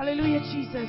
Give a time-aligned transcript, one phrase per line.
[0.00, 0.88] Hallelujah, Jesus.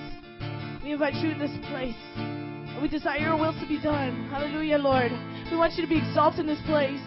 [0.81, 1.99] We invite you in this place.
[2.15, 4.29] And we desire your will to be done.
[4.31, 5.11] Hallelujah, Lord.
[5.51, 7.01] We want you to be exalted in this place.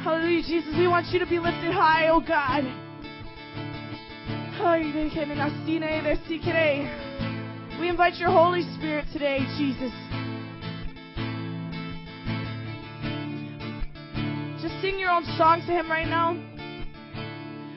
[0.00, 0.72] Hallelujah, Jesus.
[0.74, 2.64] We want you to be lifted high, oh God.
[7.78, 9.92] We invite your Holy Spirit today, Jesus.
[14.62, 16.51] Just sing your own song to Him right now.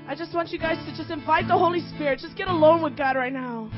[0.07, 2.19] I just want you guys to just invite the Holy Spirit.
[2.19, 3.71] Just get alone with God right now.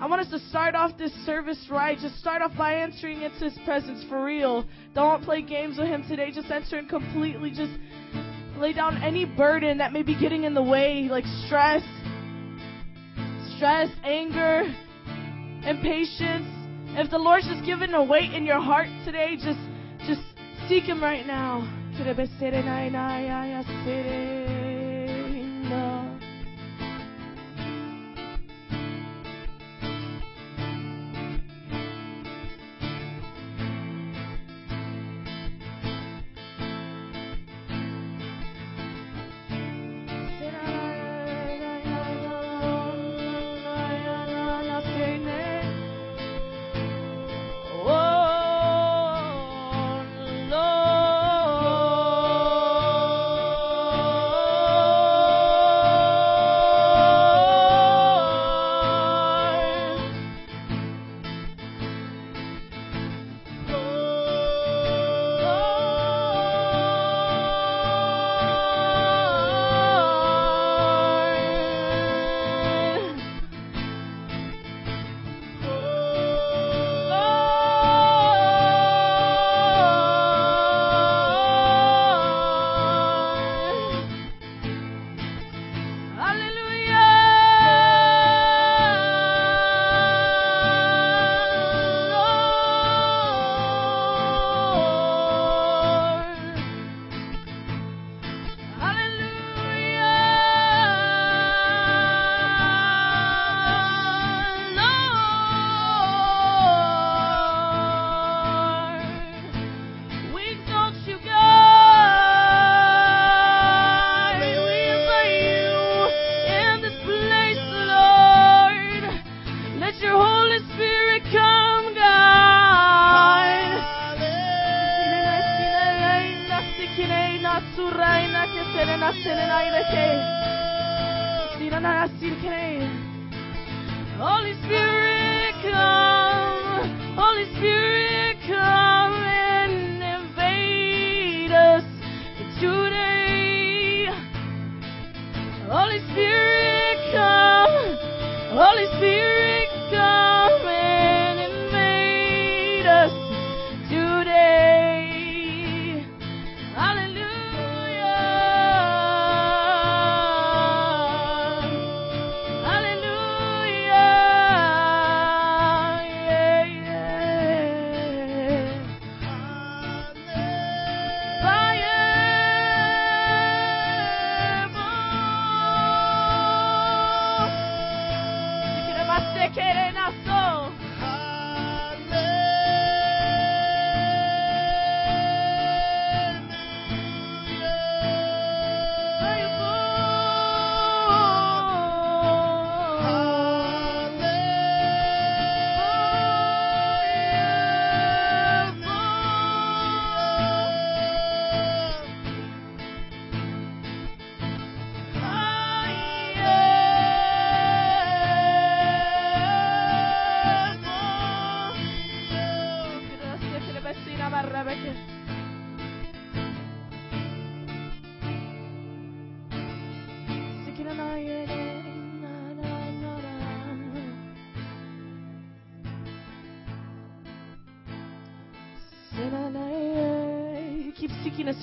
[0.00, 1.98] I want us to start off this service right.
[1.98, 4.64] Just start off by entering into His presence for real.
[4.94, 6.30] Don't play games with Him today.
[6.32, 7.50] Just enter in completely.
[7.50, 7.72] Just
[8.56, 11.82] lay down any burden that may be getting in the way, like stress,
[13.56, 14.62] stress, anger,
[15.66, 16.46] impatience.
[16.96, 19.60] If the Lord's just given a weight in your heart today, just
[20.06, 20.22] just
[20.66, 21.74] seek Him right now.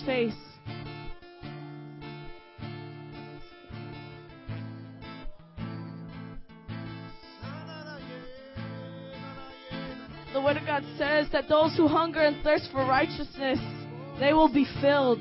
[0.06, 0.34] Face.
[10.34, 13.58] The Word of God says that those who hunger and thirst for righteousness,
[14.20, 15.20] they will be filled.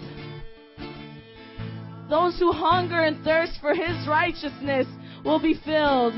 [2.11, 4.87] Those who hunger and thirst for His righteousness
[5.25, 6.15] will be filled.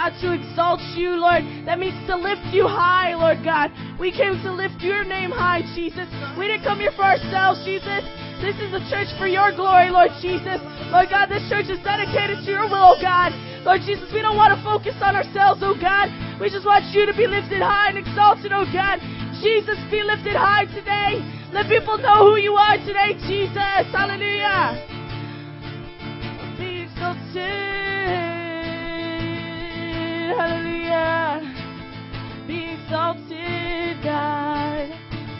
[0.00, 1.44] God, to exalt you, Lord.
[1.68, 3.68] That means to lift you high, Lord God.
[4.00, 6.08] We came to lift your name high, Jesus.
[6.40, 8.00] We didn't come here for ourselves, Jesus.
[8.40, 10.56] This is a church for your glory, Lord Jesus.
[10.88, 13.36] Lord God, this church is dedicated to your will, oh God.
[13.60, 16.08] Lord Jesus, we don't want to focus on ourselves, oh God.
[16.40, 19.04] We just want you to be lifted high and exalted, oh God.
[19.44, 21.20] Jesus, be lifted high today.
[21.52, 23.84] Let people know who you are today, Jesus.
[23.92, 24.99] Hallelujah.
[30.40, 31.44] Hallelujah.
[32.46, 34.88] Be exalted, God.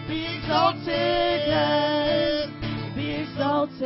[0.07, 2.51] Be exalted, God.
[2.95, 3.81] Be exalted.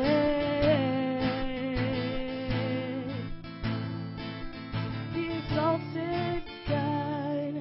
[5.14, 7.54] Be exalted, God.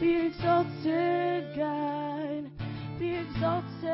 [0.00, 2.50] Be exalted, God.
[2.98, 3.90] Be exalted.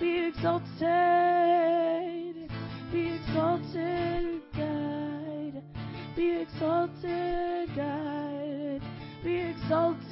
[0.00, 1.25] Be exalted.
[9.66, 10.05] Exalted.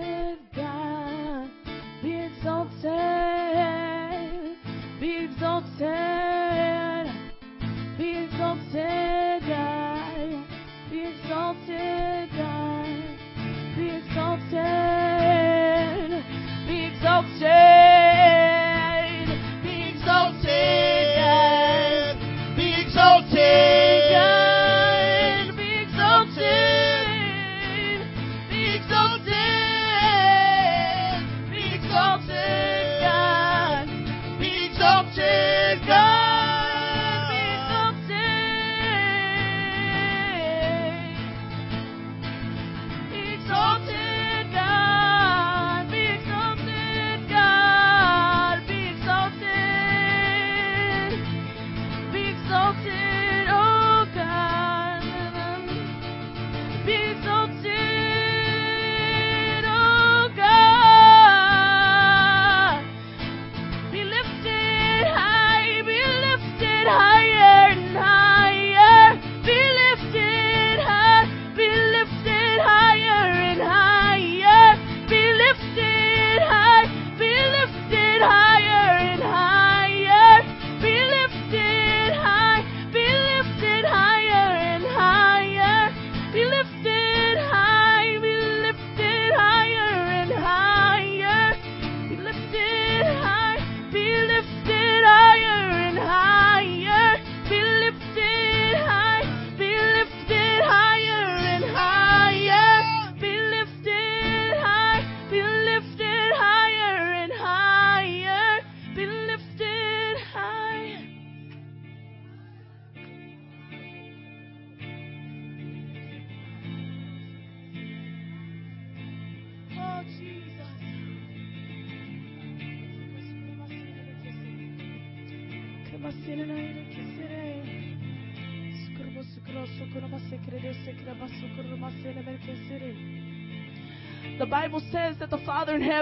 [0.00, 0.41] deserve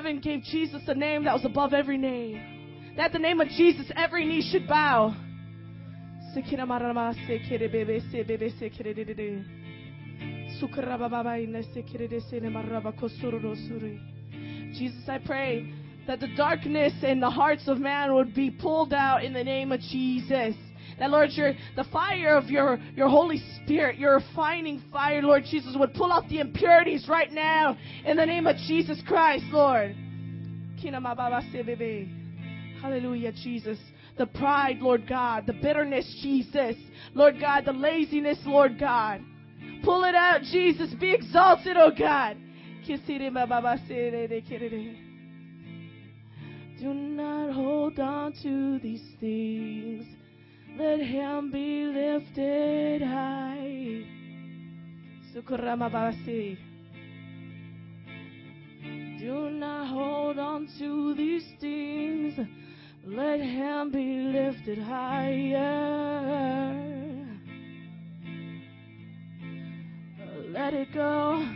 [0.01, 2.95] heaven gave Jesus a name that was above every name.
[2.97, 5.15] That the name of Jesus, every knee should bow.
[14.79, 15.71] Jesus, I pray
[16.07, 19.71] that the darkness in the hearts of man would be pulled out in the name
[19.71, 20.55] of Jesus.
[21.01, 25.75] That Lord, your the fire of your, your Holy Spirit, your refining fire, Lord Jesus,
[25.77, 29.97] would pull out the impurities right now in the name of Jesus Christ, Lord.
[32.83, 33.79] Hallelujah, Jesus.
[34.19, 36.77] The pride, Lord God, the bitterness, Jesus.
[37.15, 39.23] Lord God, the laziness, Lord God.
[39.83, 40.93] Pull it out, Jesus.
[41.01, 42.37] Be exalted, oh God.
[46.79, 50.20] Do not hold on to these things.
[50.79, 54.05] Let him be lifted high.
[55.35, 56.57] Sukuramabasi.
[59.19, 62.39] Do not hold on to these things.
[63.05, 65.61] Let him be lifted higher.
[70.53, 71.47] Let it go.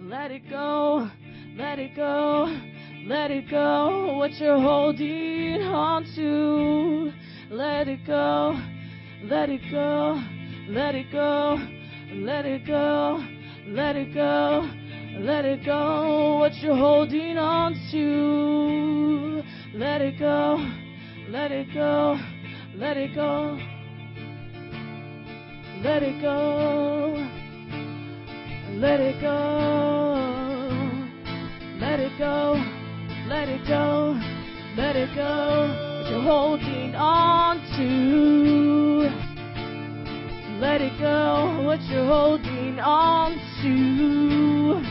[0.00, 1.08] Let it go.
[1.56, 2.58] Let it go.
[3.06, 4.16] Let it go.
[4.16, 7.12] What you're holding on to.
[7.50, 8.56] Let it go.
[9.24, 10.22] Let it go.
[10.68, 11.58] Let it go.
[12.14, 13.24] Let it go.
[13.66, 14.70] Let it go.
[15.18, 16.38] Let it go.
[16.38, 19.42] What you're holding on to.
[19.76, 20.64] Let it go.
[21.28, 22.20] Let it go.
[22.76, 23.58] Let it go.
[25.82, 27.26] Let it go.
[28.78, 30.54] Let it go.
[31.80, 32.64] Let it go.
[33.28, 34.20] Let it go.
[34.76, 35.89] Let it go.
[36.10, 39.08] You're holding on to.
[40.58, 41.62] Let it go.
[41.64, 44.82] What you're holding on to.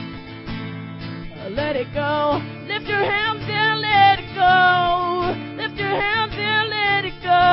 [1.54, 2.42] Let it go.
[2.70, 5.36] Lift your hands and let it go.
[5.62, 7.44] Lift your hands and let it go.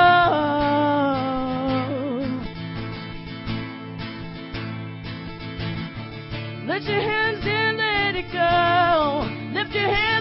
[6.72, 9.26] Lift your hands and let it go.
[9.58, 10.15] Lift your hands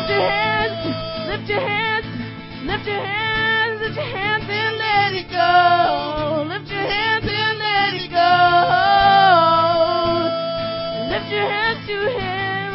[0.00, 0.80] Lift your hands.
[1.28, 2.06] Lift your hands.
[2.64, 3.80] Lift your hands.
[3.82, 6.44] Lift your hands and let it go.
[6.48, 8.32] Lift your hands and let it go.
[11.12, 12.72] Lift your hands to Him.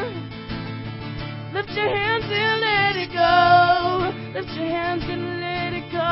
[1.56, 4.14] Lift your hands and let it go.
[4.38, 6.06] Lift your hands and let it go.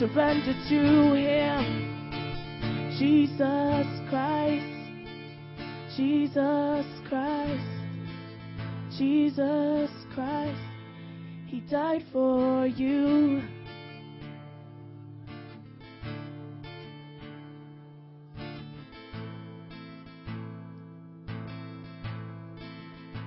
[0.00, 1.62] Surrender to Him.
[2.98, 4.63] Jesus Christ.
[5.96, 7.62] Jesus Christ.
[8.98, 10.58] Jesus Christ.
[11.46, 13.42] He died for you.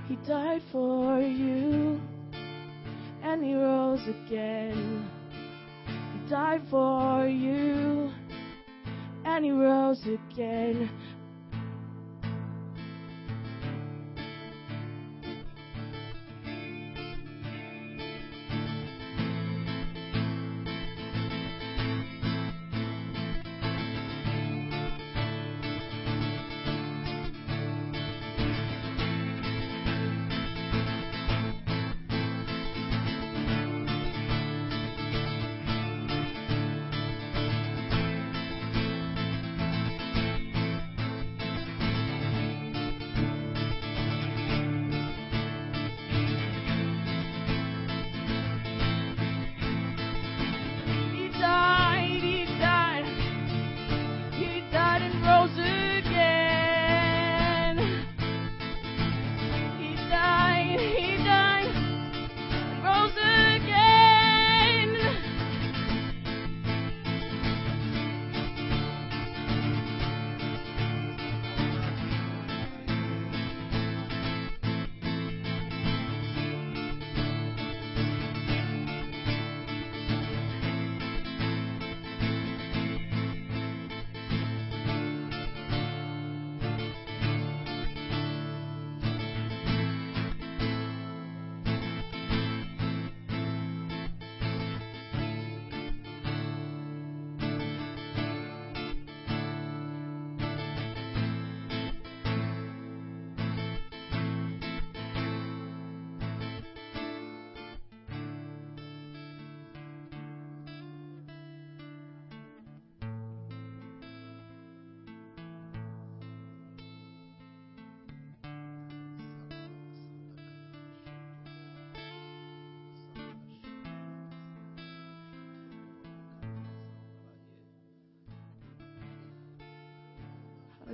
[0.09, 2.01] He died for you.
[3.23, 5.09] And he rose again.
[5.85, 8.11] He died for you.
[9.23, 10.89] And he rose again.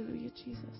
[0.03, 0.77] Hallelujah, Jesus.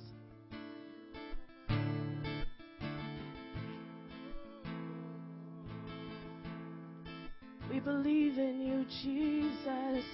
[7.69, 10.05] We believe in you, Jesus.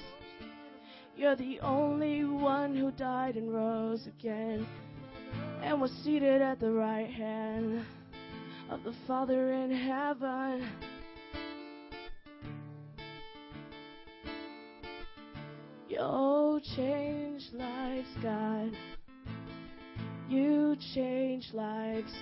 [1.17, 4.67] You're the only one who died and rose again
[5.63, 7.84] and was seated at the right hand
[8.69, 10.69] of the Father in heaven.
[15.89, 18.72] You change lives, God.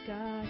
[0.06, 0.48] God.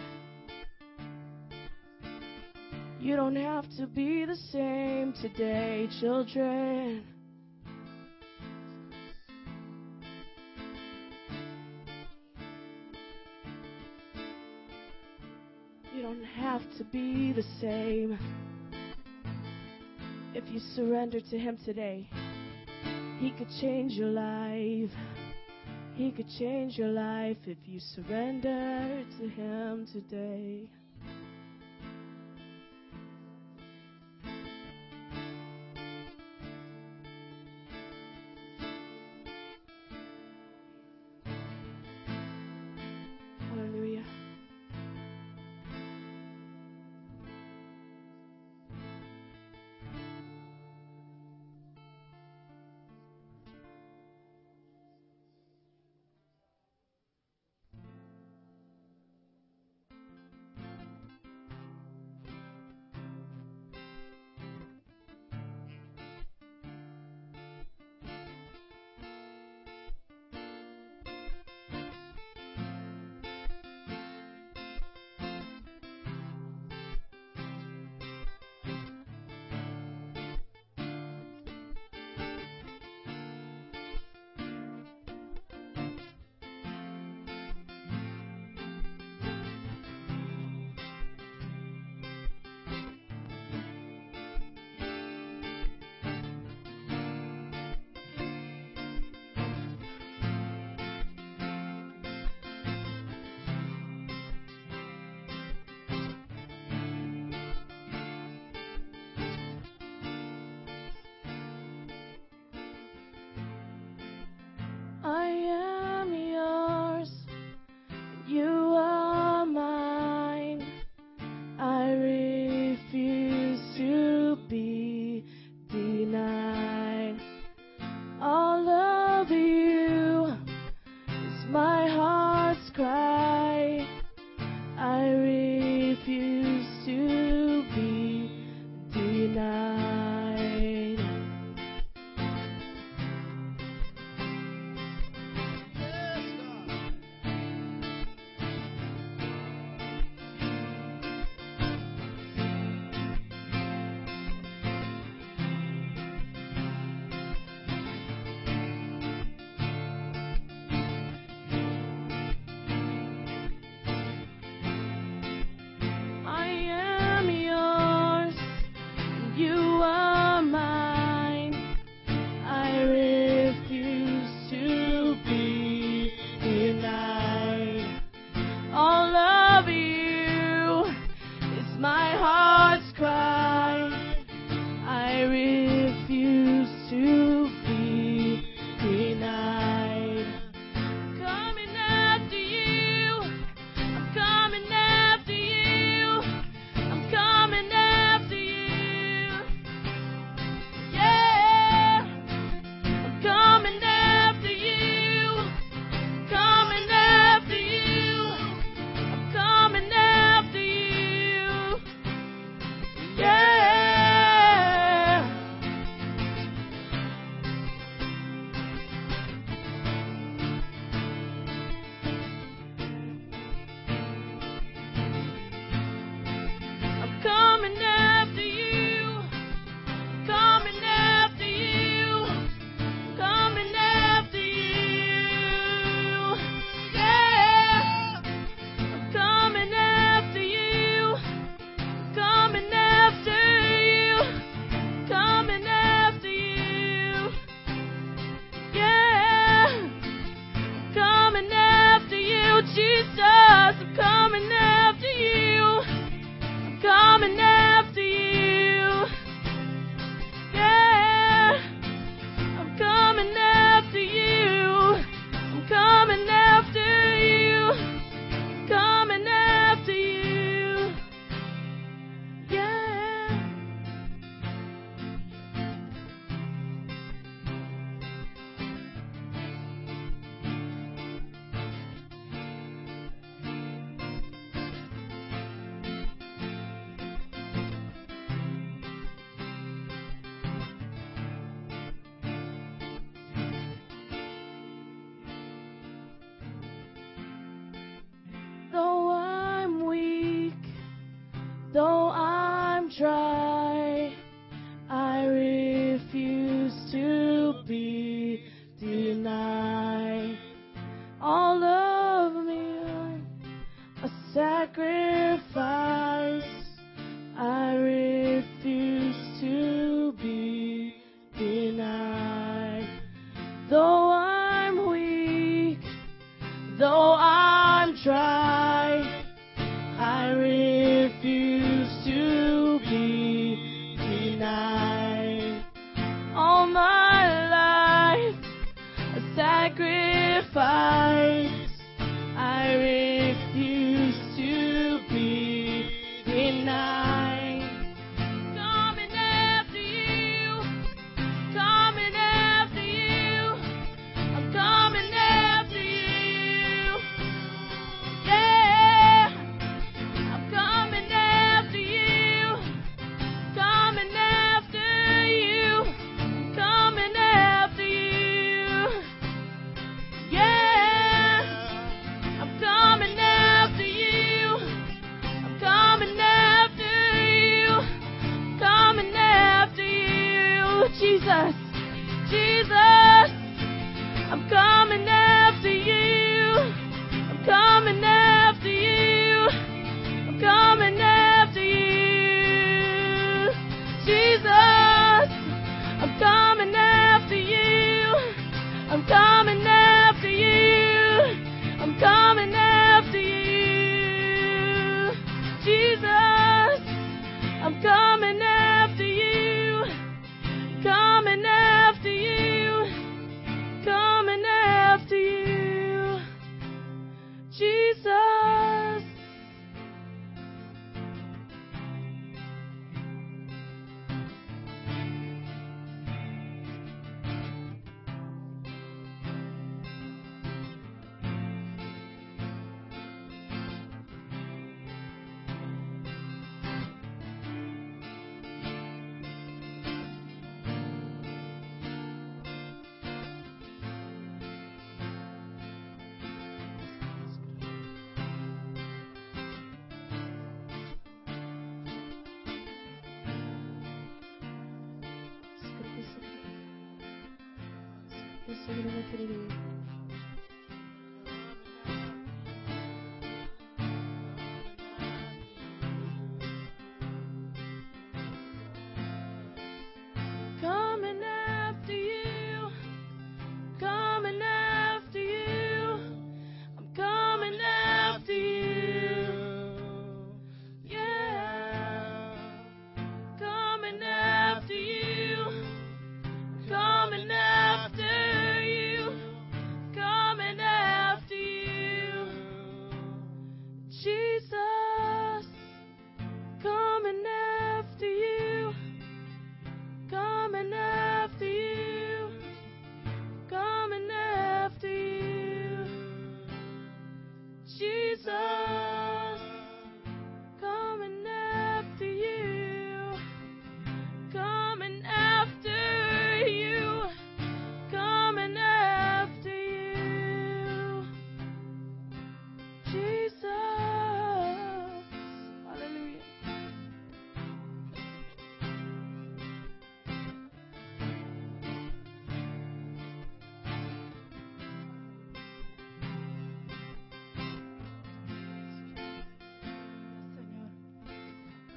[2.99, 7.03] You don't have to be the same today, children.
[15.93, 18.17] You don't have to be the same.
[20.33, 22.09] If you surrender to Him today,
[23.19, 24.91] He could change your life.
[25.97, 30.69] He could change your life if you surrender to Him today.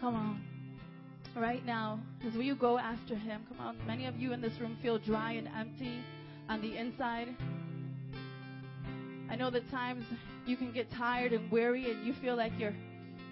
[0.01, 0.41] Come on.
[1.37, 3.77] Right now, as we go after him, come on.
[3.87, 6.03] Many of you in this room feel dry and empty
[6.49, 7.29] on the inside.
[9.31, 10.05] I know that times
[10.47, 12.75] you can get tired and weary and you feel like you're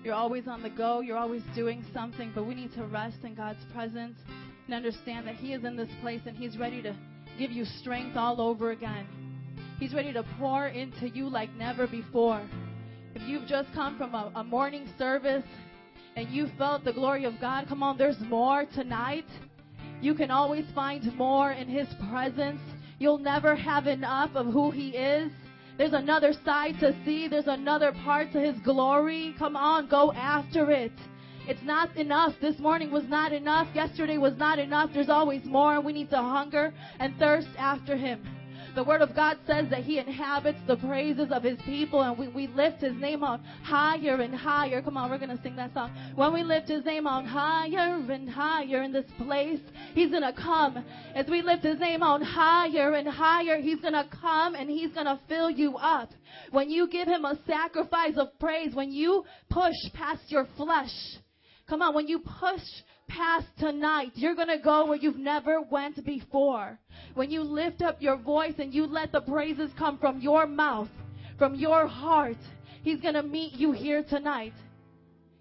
[0.04, 3.34] you're always on the go, you're always doing something, but we need to rest in
[3.34, 4.16] God's presence
[4.66, 6.94] and understand that he is in this place and he's ready to
[7.36, 9.06] give you strength all over again.
[9.80, 12.46] He's ready to pour into you like never before.
[13.14, 15.44] If you've just come from a, a morning service
[16.18, 19.26] and you felt the glory of God, come on, there's more tonight.
[20.00, 22.60] You can always find more in His presence.
[22.98, 25.30] You'll never have enough of who He is.
[25.76, 29.36] There's another side to see, there's another part to His glory.
[29.38, 30.92] Come on, go after it.
[31.46, 32.34] It's not enough.
[32.40, 33.68] This morning was not enough.
[33.72, 34.90] Yesterday was not enough.
[34.92, 35.80] There's always more.
[35.80, 38.37] We need to hunger and thirst after Him.
[38.74, 42.28] The Word of God says that He inhabits the praises of His people, and we,
[42.28, 44.80] we lift His name on higher and higher.
[44.82, 45.90] Come on, we're going to sing that song.
[46.14, 49.60] When we lift His name on higher and higher in this place,
[49.94, 50.84] He's going to come.
[51.14, 54.92] As we lift His name on higher and higher, He's going to come and He's
[54.92, 56.10] going to fill you up.
[56.50, 60.92] When you give Him a sacrifice of praise, when you push past your flesh,
[61.68, 62.62] come on, when you push
[63.08, 66.78] past tonight, you're going to go where you've never went before.
[67.14, 70.88] When you lift up your voice and you let the praises come from your mouth,
[71.38, 72.36] from your heart,
[72.82, 74.54] He's going to meet you here tonight.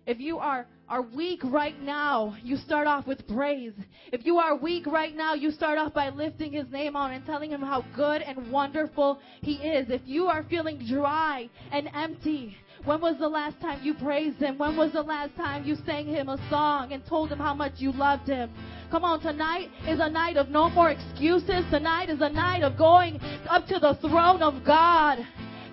[0.05, 3.73] If you are, are weak right now, you start off with praise.
[4.13, 7.25] If you are weak right now, you start off by lifting His name on and
[7.25, 9.89] telling Him how good and wonderful He is.
[9.89, 14.57] If you are feeling dry and empty, when was the last time you praised Him?
[14.57, 17.73] When was the last time you sang Him a song and told Him how much
[17.77, 18.49] you loved Him?
[18.89, 21.65] Come on, tonight is a night of no more excuses.
[21.69, 23.19] Tonight is a night of going
[23.49, 25.19] up to the throne of God.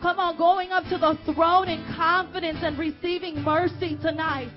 [0.03, 4.50] Come on, going up to the throne in confidence and receiving mercy tonight.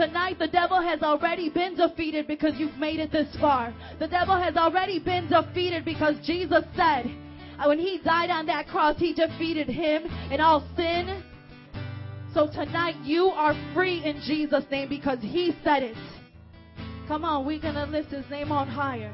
[0.00, 3.74] Tonight, the devil has already been defeated because you've made it this far.
[3.98, 7.04] The devil has already been defeated because Jesus said,
[7.58, 11.22] uh, when he died on that cross, he defeated him and all sin.
[12.32, 15.98] So tonight, you are free in Jesus' name because he said it.
[17.06, 19.12] Come on, we're going to lift his name on higher.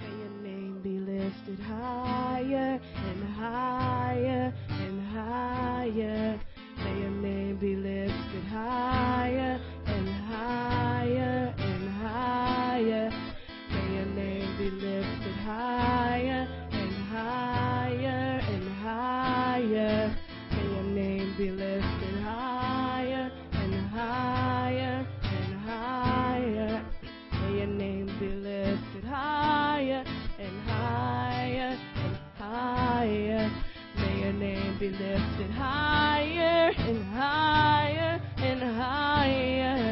[0.00, 6.40] May your name be lifted higher and higher and higher.
[6.78, 13.10] May your name be lifted higher and higher and higher.
[13.70, 20.16] May your name be lifted higher and higher and higher.
[20.52, 21.95] May your name be lifted
[34.78, 39.85] be lifted higher and higher and higher.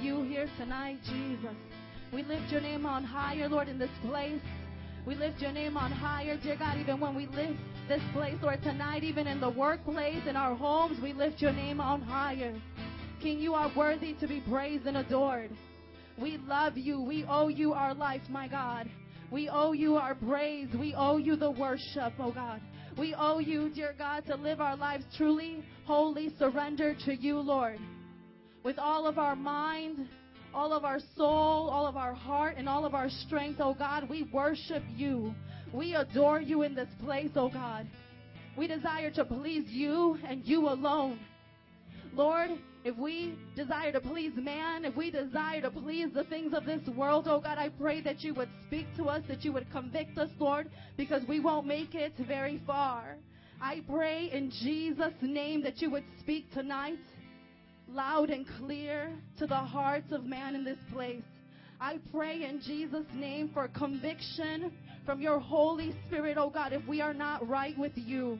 [0.00, 1.56] You here tonight, Jesus.
[2.12, 4.40] We lift your name on higher, Lord, in this place.
[5.06, 8.62] We lift your name on higher, dear God, even when we lift this place, Lord,
[8.62, 12.54] tonight, even in the workplace, in our homes, we lift your name on higher.
[13.22, 15.50] King, you are worthy to be praised and adored.
[16.20, 17.00] We love you.
[17.00, 18.88] We owe you our life, my God.
[19.30, 20.68] We owe you our praise.
[20.78, 22.60] We owe you the worship, oh God.
[22.98, 27.78] We owe you, dear God, to live our lives truly, wholly surrendered to you, Lord.
[28.68, 30.06] With all of our mind,
[30.52, 34.10] all of our soul, all of our heart, and all of our strength, oh God,
[34.10, 35.34] we worship you.
[35.72, 37.86] We adore you in this place, oh God.
[38.58, 41.18] We desire to please you and you alone.
[42.12, 42.50] Lord,
[42.84, 46.86] if we desire to please man, if we desire to please the things of this
[46.94, 50.18] world, oh God, I pray that you would speak to us, that you would convict
[50.18, 53.16] us, Lord, because we won't make it very far.
[53.62, 56.98] I pray in Jesus' name that you would speak tonight
[57.88, 61.22] loud and clear to the hearts of man in this place.
[61.80, 64.72] I pray in Jesus' name for conviction
[65.06, 68.38] from your Holy Spirit, oh God, if we are not right with you.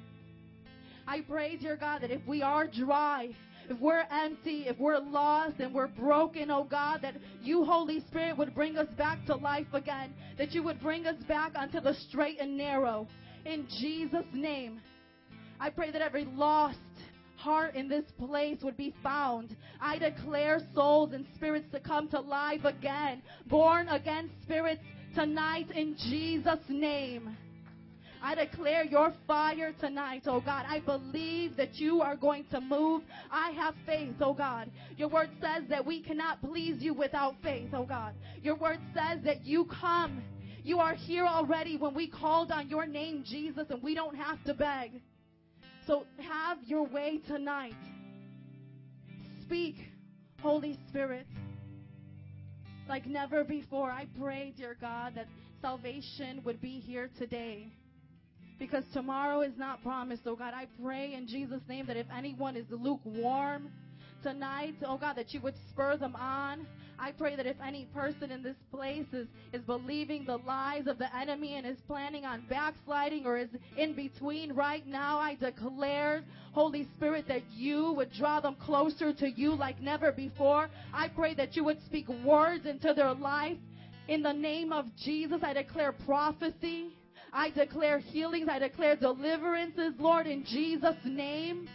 [1.06, 3.30] I pray, dear God, that if we are dry,
[3.70, 8.36] if we're empty, if we're lost and we're broken, oh God, that you, Holy Spirit,
[8.36, 11.94] would bring us back to life again, that you would bring us back onto the
[12.08, 13.06] straight and narrow.
[13.46, 14.80] In Jesus' name,
[15.60, 16.78] I pray that every lost
[17.38, 19.56] heart in this place would be found.
[19.80, 24.82] I declare souls and spirits to come to life again, born again spirits
[25.14, 27.36] tonight in Jesus' name.
[28.20, 30.64] I declare your fire tonight, oh God.
[30.68, 33.02] I believe that you are going to move.
[33.30, 34.70] I have faith, oh God.
[34.96, 38.14] Your word says that we cannot please you without faith, oh God.
[38.42, 40.22] Your word says that you come.
[40.64, 44.42] You are here already when we called on your name, Jesus, and we don't have
[44.44, 45.00] to beg.
[45.88, 47.72] So have your way tonight.
[49.40, 49.76] Speak,
[50.42, 51.26] Holy Spirit,
[52.86, 53.90] like never before.
[53.90, 55.28] I pray, dear God, that
[55.62, 57.72] salvation would be here today
[58.58, 60.52] because tomorrow is not promised, oh God.
[60.52, 63.70] I pray in Jesus' name that if anyone is lukewarm
[64.22, 66.66] tonight, oh God, that you would spur them on.
[67.00, 70.98] I pray that if any person in this place is, is believing the lies of
[70.98, 76.24] the enemy and is planning on backsliding or is in between right now, I declare,
[76.52, 80.68] Holy Spirit, that you would draw them closer to you like never before.
[80.92, 83.58] I pray that you would speak words into their life.
[84.08, 86.94] In the name of Jesus, I declare prophecy.
[87.32, 88.48] I declare healings.
[88.50, 91.68] I declare deliverances, Lord, in Jesus' name.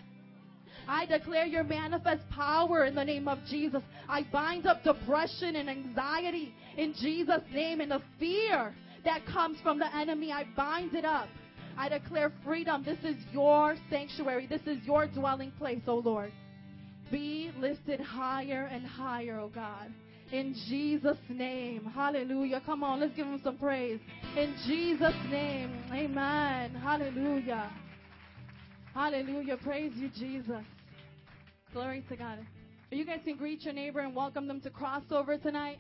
[0.88, 3.82] I declare your manifest power in the name of Jesus.
[4.08, 8.74] I bind up depression and anxiety in Jesus' name and the fear
[9.06, 10.32] that comes from the enemy.
[10.32, 11.28] I bind it up.
[11.78, 12.84] I declare freedom.
[12.84, 14.48] This is your sanctuary.
[14.48, 16.32] This is your dwelling place, O Lord.
[17.12, 19.92] Be lifted higher and higher, O God.
[20.32, 21.86] In Jesus' name.
[21.94, 22.62] Hallelujah.
[22.66, 24.00] Come on, let's give him some praise.
[24.38, 25.72] In Jesus' name.
[25.92, 26.74] Amen.
[26.76, 27.72] Hallelujah.
[28.94, 29.58] Hallelujah.
[29.58, 30.64] Praise you, Jesus.
[31.74, 32.38] Glory to God.
[32.92, 35.80] Are you guys can greet your neighbor and welcome them to crossover tonight.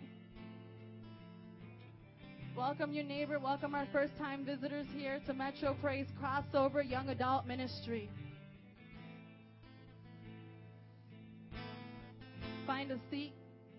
[2.57, 3.38] Welcome your neighbor.
[3.38, 8.09] Welcome our first time visitors here to Metro Praise Crossover Young Adult Ministry.
[12.66, 13.34] Find a seat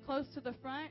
[0.06, 0.90] close to the front.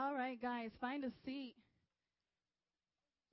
[0.00, 1.56] All right, guys, find a seat.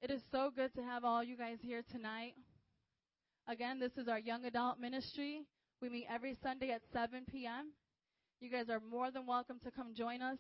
[0.01, 2.34] It is so good to have all you guys here tonight.
[3.47, 5.43] Again, this is our young adult ministry.
[5.82, 7.72] We meet every Sunday at 7 p.m.
[8.41, 10.39] You guys are more than welcome to come join us.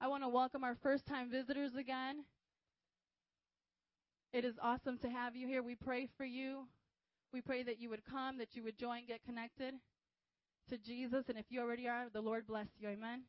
[0.00, 2.24] I want to welcome our first time visitors again.
[4.32, 5.62] It is awesome to have you here.
[5.62, 6.64] We pray for you.
[7.32, 9.74] We pray that you would come, that you would join, get connected
[10.68, 11.26] to Jesus.
[11.28, 12.88] And if you already are, the Lord bless you.
[12.88, 13.22] Amen.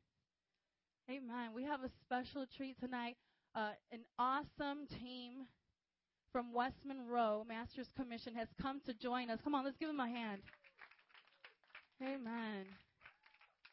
[1.07, 1.53] Amen.
[1.53, 3.15] We have a special treat tonight.
[3.53, 5.45] Uh, an awesome team
[6.31, 9.37] from West Monroe Master's Commission has come to join us.
[9.43, 10.41] Come on, let's give them a hand.
[12.01, 12.65] Amen.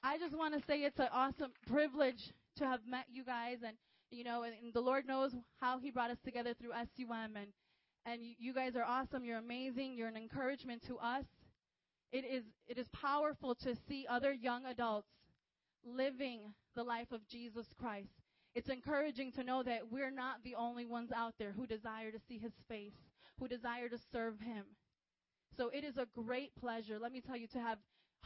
[0.03, 2.21] I just want to say it's an awesome privilege
[2.59, 3.77] to have met you guys and
[4.11, 7.47] you know, and, and the Lord knows how He brought us together through SUM and
[8.05, 9.25] and you, you guys are awesome.
[9.25, 9.95] You're amazing.
[9.97, 11.25] You're an encouragement to us.
[12.13, 15.09] It is it is powerful to see other young adults
[15.85, 18.13] living the life of Jesus Christ.
[18.55, 22.21] It's encouraging to know that we're not the only ones out there who desire to
[22.29, 22.93] see his face,
[23.39, 24.65] who desire to serve him.
[25.57, 27.79] So it is a great pleasure, let me tell you, to have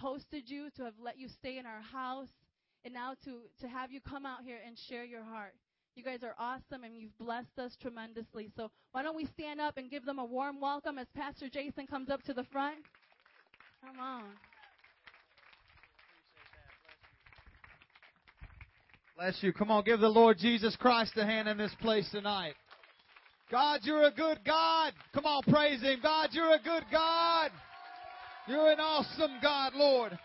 [0.02, 2.28] hosted you, to have let you stay in our house,
[2.84, 5.54] and now to, to have you come out here and share your heart.
[5.96, 8.50] You guys are awesome and you've blessed us tremendously.
[8.54, 11.86] So why don't we stand up and give them a warm welcome as Pastor Jason
[11.86, 12.76] comes up to the front?
[13.82, 14.24] Come on.
[19.16, 19.50] Bless you.
[19.50, 22.52] Come on, give the Lord Jesus Christ a hand in this place tonight.
[23.50, 24.92] God, you're a good God.
[25.14, 26.00] Come on, praise Him.
[26.02, 27.50] God, you're a good God.
[28.46, 30.18] You're an awesome God, Lord.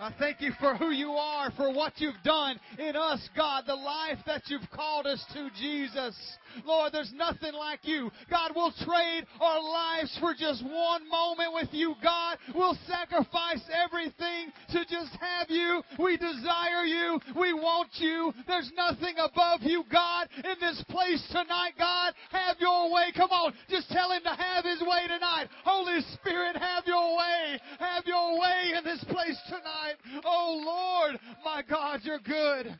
[0.00, 3.74] I thank you for who you are, for what you've done in us, God, the
[3.74, 6.16] life that you've called us to, Jesus.
[6.64, 8.10] Lord, there's nothing like you.
[8.30, 12.38] God, we'll trade our lives for just one moment with you, God.
[12.54, 15.82] We'll sacrifice everything to just have you.
[15.98, 17.20] We desire you.
[17.38, 18.32] We want you.
[18.46, 22.14] There's nothing above you, God, in this place tonight, God.
[22.30, 23.12] Have your way.
[23.16, 23.54] Come on.
[23.68, 25.48] Just tell him to have his way tonight.
[25.64, 27.60] Holy Spirit, have your way.
[27.78, 30.22] Have your way in this place tonight.
[30.24, 32.76] Oh, Lord, my God, you're good.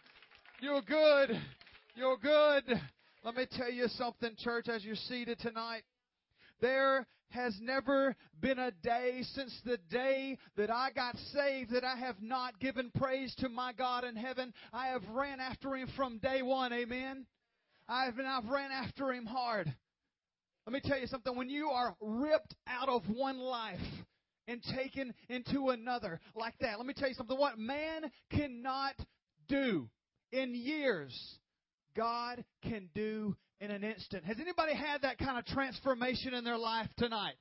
[0.61, 1.41] You're good.
[1.95, 2.81] You're good.
[3.29, 5.83] Let me tell you something, church, as you're seated tonight.
[6.63, 11.97] There has never been a day since the day that I got saved that I
[11.97, 14.55] have not given praise to my God in heaven.
[14.73, 16.73] I have ran after Him from day one.
[16.73, 17.27] Amen.
[17.87, 19.75] I've been, I've ran after Him hard.
[20.67, 21.37] Let me tell you something.
[21.37, 23.77] When you are ripped out of one life
[24.47, 27.39] and taken into another like that, let me tell you something.
[27.39, 28.95] What man cannot
[29.49, 29.91] do
[30.33, 31.38] in years,
[31.99, 34.25] God can do in an instant.
[34.25, 37.35] Has anybody had that kind of transformation in their life tonight?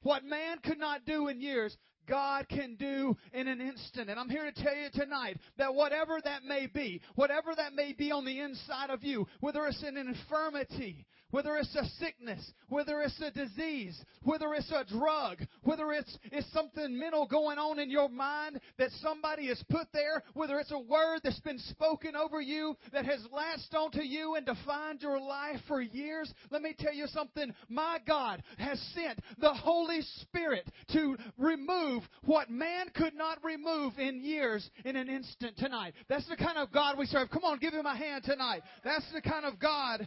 [0.00, 1.76] What man could not do in years,
[2.08, 4.08] God can do in an instant.
[4.08, 7.92] And I'm here to tell you tonight that whatever that may be, whatever that may
[7.92, 13.02] be on the inside of you, whether it's an infirmity, whether it's a sickness, whether
[13.02, 17.90] it's a disease, whether it's a drug, whether it's, it's something mental going on in
[17.90, 22.40] your mind that somebody has put there, whether it's a word that's been spoken over
[22.40, 26.92] you that has latched onto you and defined your life for years, let me tell
[26.92, 27.52] you something.
[27.68, 34.22] My God has sent the Holy Spirit to remove what man could not remove in
[34.22, 35.94] years in an instant tonight.
[36.08, 37.30] That's the kind of God we serve.
[37.30, 38.62] Come on, give him a hand tonight.
[38.84, 40.06] That's the kind of God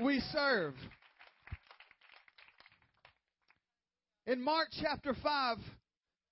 [0.00, 0.74] we serve.
[4.26, 5.58] In Mark chapter 5,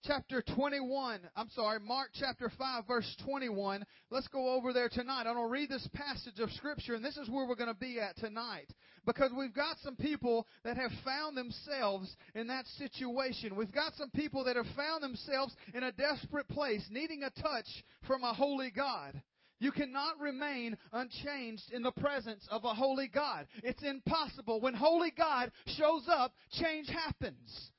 [0.04, 5.26] chapter 21, I'm sorry, Mark chapter 5, verse 21, let's go over there tonight.
[5.26, 7.78] I'm going to read this passage of Scripture, and this is where we're going to
[7.78, 8.72] be at tonight.
[9.04, 13.56] Because we've got some people that have found themselves in that situation.
[13.56, 17.66] We've got some people that have found themselves in a desperate place, needing a touch
[18.06, 19.20] from a holy God.
[19.60, 23.46] You cannot remain unchanged in the presence of a holy God.
[23.62, 24.60] It's impossible.
[24.60, 27.70] When holy God shows up, change happens.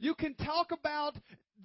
[0.00, 1.14] You can talk about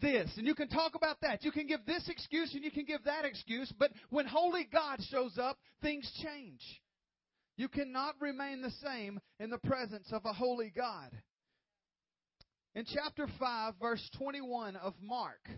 [0.02, 1.44] this and you can talk about that.
[1.44, 5.00] You can give this excuse and you can give that excuse, but when holy God
[5.10, 6.62] shows up, things change.
[7.58, 11.12] You cannot remain the same in the presence of a holy God.
[12.76, 15.50] In chapter 5, verse 21 of Mark,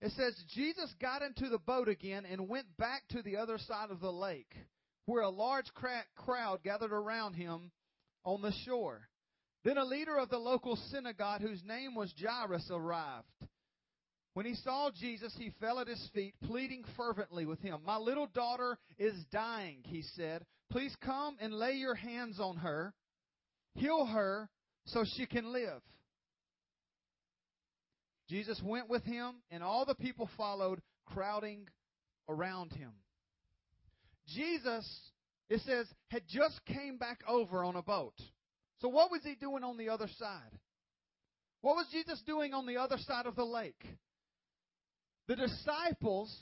[0.00, 3.90] it says, Jesus got into the boat again and went back to the other side
[3.90, 4.54] of the lake,
[5.06, 7.72] where a large crowd gathered around him
[8.24, 9.08] on the shore.
[9.64, 13.26] Then a leader of the local synagogue, whose name was Jairus, arrived.
[14.34, 17.80] When he saw Jesus, he fell at his feet, pleading fervently with him.
[17.84, 20.44] My little daughter is dying, he said.
[20.70, 22.94] Please come and lay your hands on her,
[23.74, 24.48] heal her,
[24.84, 25.82] so she can live.
[28.28, 31.66] Jesus went with him, and all the people followed, crowding
[32.28, 32.92] around him.
[34.26, 34.86] Jesus,
[35.48, 38.14] it says, had just came back over on a boat.
[38.80, 40.58] So what was he doing on the other side?
[41.62, 43.82] What was Jesus doing on the other side of the lake?
[45.26, 46.34] The disciples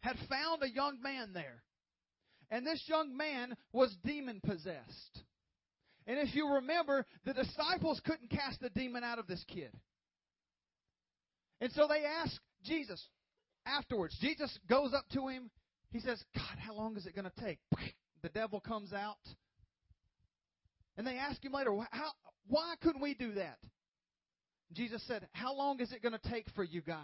[0.00, 1.62] had found a young man there.
[2.50, 5.22] And this young man was demon possessed.
[6.06, 9.70] And if you remember, the disciples couldn't cast the demon out of this kid.
[11.62, 12.32] And so they ask
[12.64, 13.00] Jesus
[13.64, 14.16] afterwards.
[14.20, 15.48] Jesus goes up to him.
[15.92, 17.60] He says, God, how long is it going to take?
[18.22, 19.18] The devil comes out.
[20.96, 22.10] And they ask him later, how,
[22.48, 23.58] why couldn't we do that?
[24.72, 26.98] Jesus said, How long is it going to take for you guys?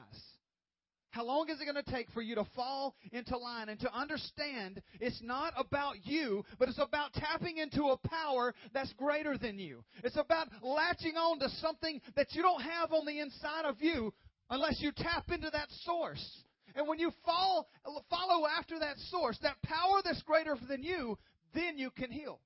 [1.11, 3.93] How long is it going to take for you to fall into line and to
[3.95, 9.59] understand it's not about you, but it's about tapping into a power that's greater than
[9.59, 9.85] you?
[10.05, 14.13] It's about latching on to something that you don't have on the inside of you
[14.51, 16.43] unless you tap into that source.
[16.75, 17.69] And when you fall,
[18.11, 21.19] follow after that source, that power that's greater than you,
[21.55, 22.41] then you can heal.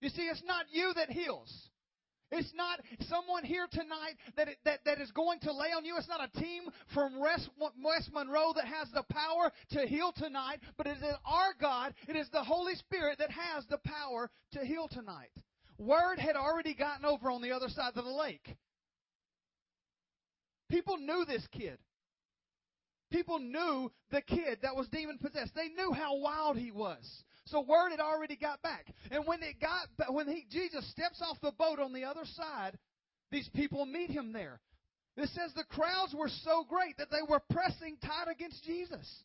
[0.00, 1.52] You see, it's not you that heals.
[2.32, 5.96] It's not someone here tonight that, that, that is going to lay on you.
[5.96, 10.58] It's not a team from West, West Monroe that has the power to heal tonight,
[10.76, 11.94] but it is our God.
[12.08, 15.30] It is the Holy Spirit that has the power to heal tonight.
[15.78, 18.56] Word had already gotten over on the other side of the lake.
[20.68, 21.78] People knew this kid.
[23.10, 25.54] People knew the kid that was demon possessed.
[25.54, 27.22] They knew how wild he was.
[27.46, 28.92] So word had already got back.
[29.12, 32.76] And when it got when he Jesus steps off the boat on the other side,
[33.30, 34.60] these people meet him there.
[35.16, 39.24] It says the crowds were so great that they were pressing tight against Jesus.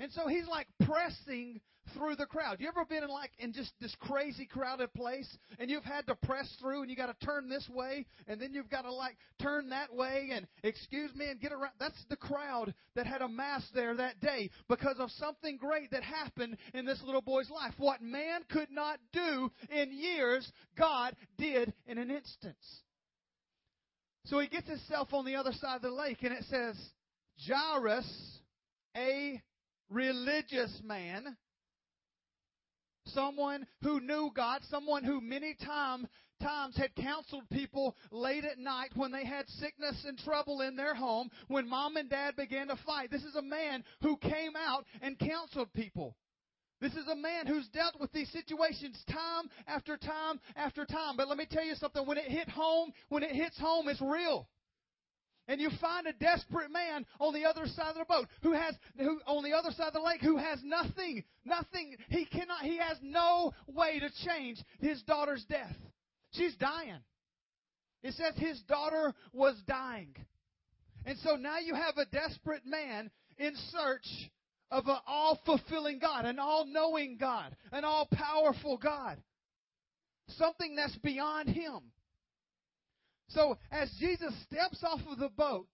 [0.00, 1.60] And so he's like pressing
[1.94, 2.58] through the crowd.
[2.60, 5.28] You ever been in like in just this crazy crowded place
[5.58, 8.54] and you've had to press through and you got to turn this way and then
[8.54, 11.72] you've got to like turn that way and excuse me and get around.
[11.78, 16.56] That's the crowd that had amassed there that day because of something great that happened
[16.72, 17.74] in this little boy's life.
[17.78, 22.82] What man could not do in years, God did in an instance.
[24.26, 26.76] So he gets himself on the other side of the lake and it says,
[27.44, 28.06] Jairus,
[28.96, 29.42] a
[29.92, 31.36] religious man,
[33.06, 36.06] someone who knew God, someone who many time,
[36.42, 40.94] times had counseled people late at night when they had sickness and trouble in their
[40.94, 43.10] home, when mom and dad began to fight.
[43.10, 46.16] This is a man who came out and counseled people.
[46.80, 51.16] This is a man who's dealt with these situations time after time after time.
[51.16, 52.04] But let me tell you something.
[52.04, 54.48] When it hit home, when it hits home, it's real.
[55.48, 58.74] And you find a desperate man on the other side of the boat who has,
[58.96, 61.96] who, on the other side of the lake who has nothing, nothing.
[62.08, 65.76] He cannot, he has no way to change his daughter's death.
[66.32, 67.00] She's dying.
[68.02, 70.14] It says his daughter was dying.
[71.04, 74.30] And so now you have a desperate man in search
[74.70, 79.18] of an all fulfilling God, an all knowing God, an all powerful God.
[80.28, 81.80] Something that's beyond him.
[83.34, 85.68] So as Jesus steps off of the boat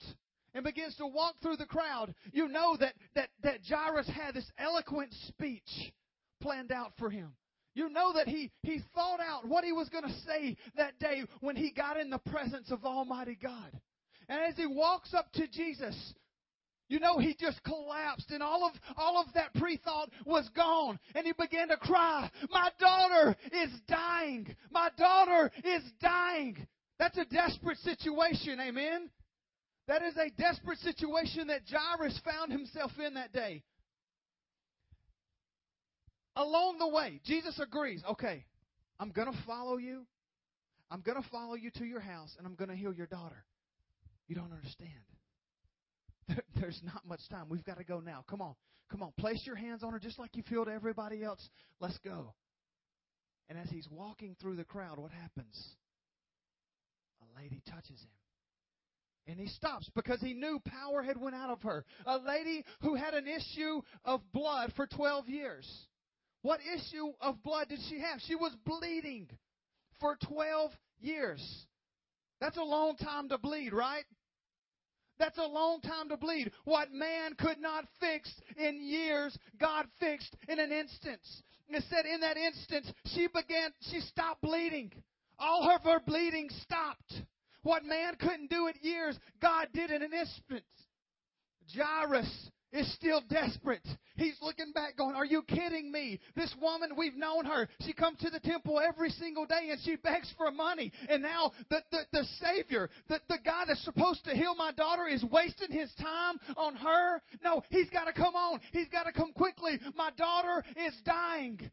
[0.54, 4.50] and begins to walk through the crowd, you know that, that, that Jairus had this
[4.58, 5.92] eloquent speech
[6.40, 7.32] planned out for him.
[7.74, 11.22] You know that he, he thought out what he was going to say that day
[11.40, 13.80] when he got in the presence of Almighty God.
[14.28, 15.94] And as he walks up to Jesus,
[16.88, 20.98] you know, he just collapsed and all of, all of that pre-thought was gone.
[21.14, 24.56] And he began to cry, my daughter is dying.
[24.70, 26.66] My daughter is dying.
[26.98, 29.10] That's a desperate situation, amen?
[29.86, 33.62] That is a desperate situation that Jairus found himself in that day.
[36.36, 38.44] Along the way, Jesus agrees, okay,
[39.00, 40.06] I'm going to follow you.
[40.90, 43.44] I'm going to follow you to your house and I'm going to heal your daughter.
[44.26, 44.92] You don't understand.
[46.60, 47.46] There's not much time.
[47.48, 48.24] We've got to go now.
[48.28, 48.54] Come on.
[48.90, 49.12] Come on.
[49.18, 51.46] Place your hands on her just like you feel to everybody else.
[51.80, 52.34] Let's go.
[53.48, 55.76] And as he's walking through the crowd, what happens?
[57.40, 58.10] Lady touches him.
[59.26, 61.84] And he stops because he knew power had went out of her.
[62.06, 65.68] A lady who had an issue of blood for 12 years.
[66.42, 68.20] What issue of blood did she have?
[68.26, 69.28] She was bleeding
[70.00, 70.70] for 12
[71.00, 71.66] years.
[72.40, 74.04] That's a long time to bleed, right?
[75.18, 76.52] That's a long time to bleed.
[76.64, 81.42] What man could not fix in years, God fixed in an instance.
[81.68, 84.92] It said in that instance, she began, she stopped bleeding.
[85.38, 87.22] All of her bleeding stopped.
[87.62, 90.64] What man couldn't do in years, God did in an instant.
[91.74, 93.86] Jairus is still desperate.
[94.16, 96.20] He's looking back going, Are you kidding me?
[96.34, 97.68] This woman, we've known her.
[97.82, 100.92] She comes to the temple every single day and she begs for money.
[101.08, 105.06] And now the, the, the Savior, the, the guy that's supposed to heal my daughter
[105.06, 107.22] is wasting his time on her.
[107.42, 108.60] No, he's got to come on.
[108.72, 109.80] He's got to come quickly.
[109.96, 111.70] My daughter is dying.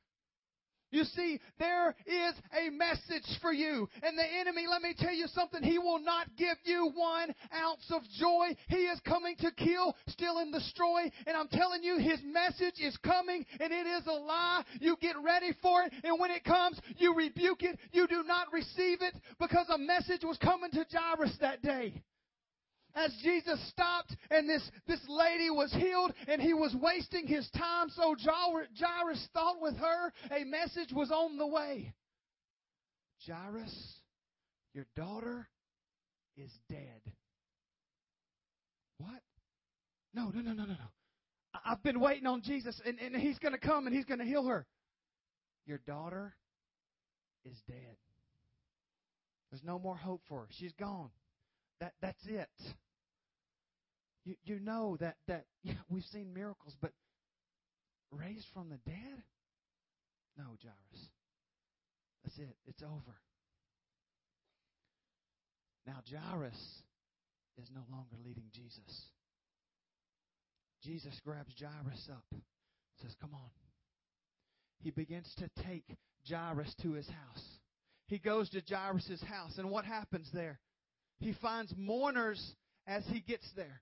[0.91, 3.89] You see, there is a message for you.
[4.03, 7.85] And the enemy, let me tell you something, he will not give you one ounce
[7.91, 8.55] of joy.
[8.69, 11.11] He is coming to kill, steal, and destroy.
[11.27, 14.63] And I'm telling you, his message is coming, and it is a lie.
[14.79, 17.79] You get ready for it, and when it comes, you rebuke it.
[17.91, 22.01] You do not receive it because a message was coming to Jairus that day
[22.95, 27.89] as Jesus stopped and this, this lady was healed and he was wasting his time,
[27.89, 31.93] so Jairus thought with her a message was on the way.
[33.27, 33.73] Jairus,
[34.73, 35.47] your daughter
[36.37, 37.01] is dead.
[38.97, 39.21] What?
[40.13, 41.59] No, no, no, no, no, no.
[41.65, 44.25] I've been waiting on Jesus, and, and He's going to come and He's going to
[44.25, 44.65] heal her.
[45.65, 46.35] Your daughter
[47.45, 47.97] is dead.
[49.51, 50.47] There's no more hope for her.
[50.51, 51.09] She's gone.
[51.79, 52.49] That that's it.
[54.25, 56.91] You you know that that yeah, we've seen miracles, but
[58.11, 59.23] raised from the dead?
[60.37, 61.09] No, Jairus.
[62.23, 62.57] That's it.
[62.65, 63.15] It's over.
[65.85, 66.57] Now Jairus
[67.57, 69.09] is no longer leading Jesus.
[70.83, 72.25] Jesus grabs Jairus up,
[73.01, 73.49] says, Come on.
[74.79, 75.85] He begins to take
[76.29, 77.43] Jairus to his house.
[78.07, 80.59] He goes to Jairus' house, and what happens there?
[81.19, 82.55] He finds mourners
[82.85, 83.81] as he gets there.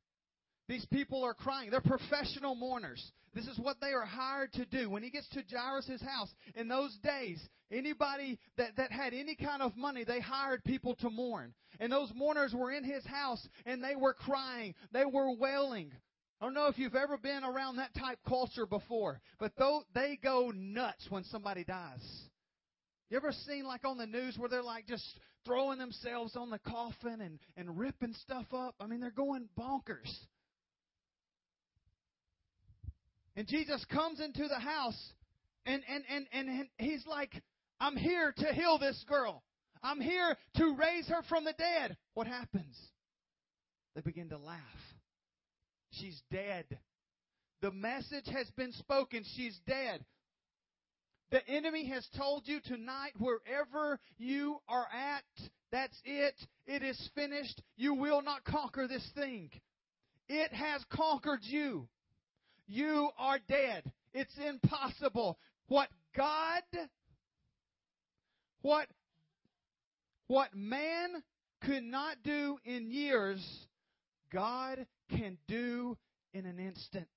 [0.68, 1.72] These people are crying.
[1.72, 3.12] They're professional mourners.
[3.34, 4.90] This is what they are hired to do.
[4.90, 7.40] When he gets to Jairus' house, in those days,
[7.72, 11.54] anybody that, that had any kind of money, they hired people to mourn.
[11.80, 14.76] And those mourners were in his house and they were crying.
[14.92, 15.92] They were wailing.
[16.40, 20.20] I don't know if you've ever been around that type culture before, but though they
[20.22, 22.04] go nuts when somebody dies.
[23.10, 25.06] You ever seen like on the news where they're like just
[25.46, 28.76] throwing themselves on the coffin and, and ripping stuff up?
[28.80, 30.12] I mean, they're going bonkers.
[33.36, 35.14] And Jesus comes into the house
[35.66, 37.42] and, and, and, and he's like,
[37.80, 39.44] I'm here to heal this girl.
[39.82, 41.98] I'm here to raise her from the dead.
[42.14, 42.78] What happens?
[43.96, 44.60] They begin to laugh.
[45.92, 46.66] She's dead.
[47.62, 49.24] The message has been spoken.
[49.36, 50.04] She's dead.
[51.32, 55.24] The enemy has told you tonight, wherever you are at,
[55.72, 56.36] that's it.
[56.68, 57.62] It is finished.
[57.76, 59.50] You will not conquer this thing.
[60.30, 61.88] It has conquered you.
[62.68, 63.92] You are dead.
[64.14, 65.38] It's impossible.
[65.68, 66.64] What God,
[68.62, 68.88] what,
[70.28, 71.24] what man
[71.66, 73.44] could not do in years,
[74.32, 75.98] God can do
[76.34, 77.08] in an instant.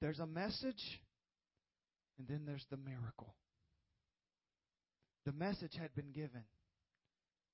[0.00, 1.00] There's a message,
[2.18, 3.34] and then there's the miracle.
[5.26, 6.44] The message had been given.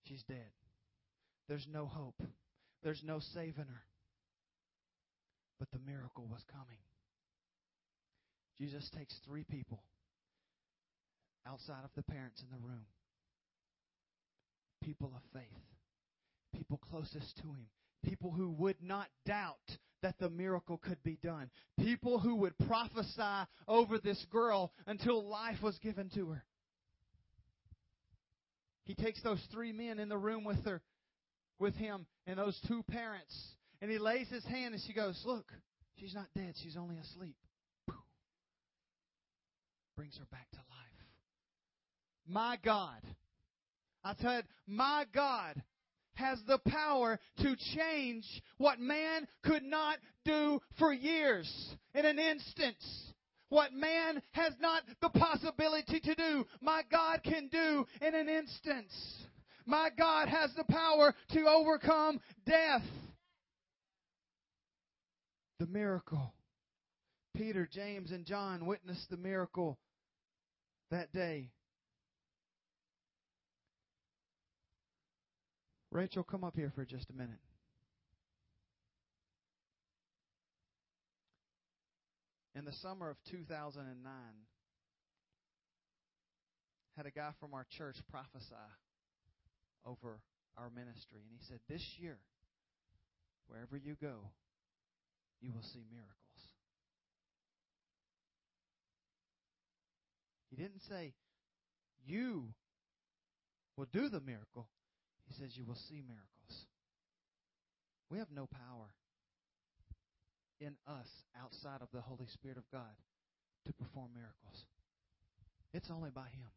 [0.05, 0.53] She's dead.
[1.49, 2.23] There's no hope.
[2.83, 3.83] There's no saving her.
[5.59, 6.79] But the miracle was coming.
[8.61, 9.83] Jesus takes three people
[11.47, 12.87] outside of the parents in the room.
[14.83, 15.63] People of faith,
[16.55, 17.67] people closest to him,
[18.05, 19.57] people who would not doubt
[20.03, 21.51] that the miracle could be done,
[21.81, 26.45] people who would prophesy over this girl until life was given to her.
[28.85, 30.81] He takes those three men in the room with her,
[31.59, 33.35] with him, and those two parents,
[33.87, 35.45] and he lays his hand and she goes, Look,
[36.01, 37.37] she's not dead, she's only asleep.
[39.95, 41.07] Brings her back to life.
[42.27, 43.01] My God.
[44.03, 45.63] I said, My God
[46.15, 48.25] has the power to change
[48.59, 51.49] what man could not do for years
[51.95, 52.83] in an instant.
[53.51, 58.89] What man has not the possibility to do, my God can do in an instant.
[59.65, 62.83] My God has the power to overcome death.
[65.59, 66.35] The miracle.
[67.35, 69.79] Peter, James, and John witnessed the miracle
[70.91, 71.51] that day.
[75.91, 77.41] Rachel, come up here for just a minute.
[82.55, 84.13] In the summer of 2009,
[86.97, 88.55] had a guy from our church prophesy
[89.85, 90.21] over
[90.57, 92.19] our ministry, and he said, "This year,
[93.47, 94.33] wherever you go,
[95.41, 96.15] you will see miracles."
[100.51, 101.15] He didn't say,
[102.05, 102.55] "You
[103.77, 104.69] will do the miracle."
[105.27, 106.67] He says, You will see miracles.
[108.11, 108.95] We have no power
[110.61, 112.95] in us outside of the Holy Spirit of God
[113.67, 114.65] to perform miracles.
[115.75, 116.51] It's only by Him.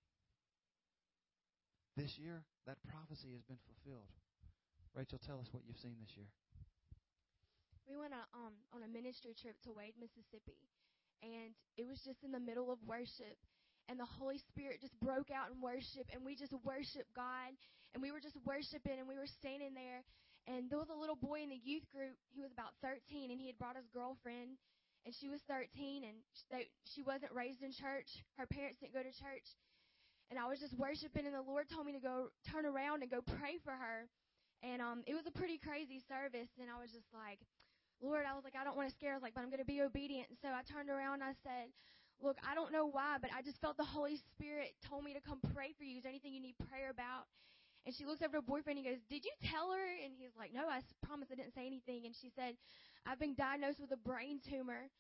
[1.98, 4.08] This year, that prophecy has been fulfilled.
[4.96, 6.30] Rachel, tell us what you've seen this year.
[7.90, 10.62] We went uh, um, on a ministry trip to Wade, Mississippi,
[11.26, 13.34] and it was just in the middle of worship,
[13.90, 17.50] and the Holy Spirit just broke out in worship, and we just worshiped God,
[17.98, 20.06] and we were just worshiping, and we were standing there,
[20.46, 22.14] and there was a little boy in the youth group.
[22.30, 24.62] He was about 13, and he had brought his girlfriend,
[25.10, 26.22] and she was 13, and
[26.54, 28.22] they, she wasn't raised in church.
[28.38, 29.50] Her parents didn't go to church,
[30.30, 33.10] and I was just worshiping, and the Lord told me to go turn around and
[33.10, 34.06] go pray for her,
[34.62, 37.42] and um, it was a pretty crazy service, and I was just like.
[38.02, 39.12] Lord, I was like, I don't want to scare.
[39.12, 40.28] I was like, but I'm going to be obedient.
[40.30, 41.72] And so I turned around and I said,
[42.20, 45.24] Look, I don't know why, but I just felt the Holy Spirit told me to
[45.24, 45.98] come pray for you.
[45.98, 47.32] Is there anything you need prayer about?
[47.88, 49.88] And she looks over at her boyfriend and he goes, Did you tell her?
[50.04, 52.04] And he's like, No, I promise I didn't say anything.
[52.06, 52.56] And she said,
[53.08, 54.92] I've been diagnosed with a brain tumor.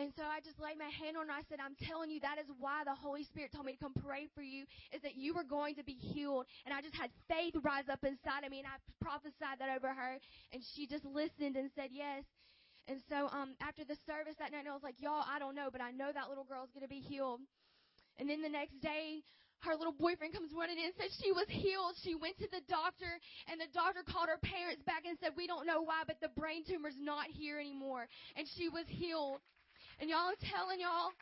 [0.00, 1.36] And so I just laid my hand on her.
[1.36, 3.92] I said, I'm telling you, that is why the Holy Spirit told me to come
[4.00, 4.64] pray for you,
[4.96, 6.48] is that you were going to be healed.
[6.64, 9.92] And I just had faith rise up inside of me, and I prophesied that over
[9.92, 10.16] her.
[10.56, 12.24] And she just listened and said yes.
[12.88, 15.68] And so um, after the service that night, I was like, y'all, I don't know,
[15.68, 17.44] but I know that little girl's going to be healed.
[18.16, 19.20] And then the next day,
[19.68, 21.92] her little boyfriend comes running in and said she was healed.
[22.00, 23.20] She went to the doctor,
[23.52, 26.32] and the doctor called her parents back and said, We don't know why, but the
[26.32, 28.08] brain tumor's not here anymore.
[28.32, 29.44] And she was healed.
[30.00, 31.12] And y'all, I'm telling y'all,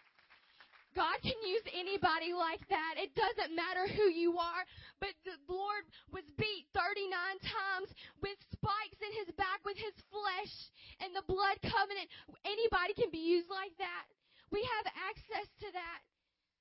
[0.95, 2.95] God can use anybody like that.
[2.97, 4.65] It doesn't matter who you are.
[5.03, 7.11] But the Lord was beat 39
[7.43, 7.91] times
[8.23, 10.55] with spikes in his back with his flesh
[11.03, 12.07] and the blood covenant.
[12.47, 14.07] Anybody can be used like that.
[14.51, 16.01] We have access to that.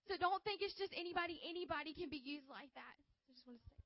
[0.10, 1.40] So don't think it's just anybody.
[1.46, 2.94] Anybody can be used like that.
[2.98, 3.78] I just want to say.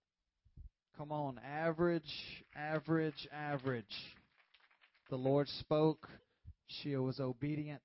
[0.98, 2.12] Come on, average,
[2.56, 3.96] average, average.
[5.10, 6.08] The Lord spoke.
[6.68, 7.82] She was obedient.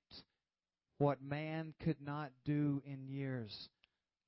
[0.97, 3.69] What man could not do in years,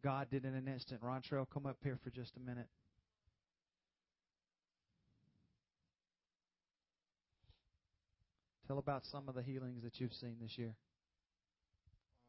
[0.04, 1.02] God did in an instant.
[1.02, 2.68] Rontrell, come up here for just a minute.
[8.68, 10.78] Tell about some of the healings that you've seen this year.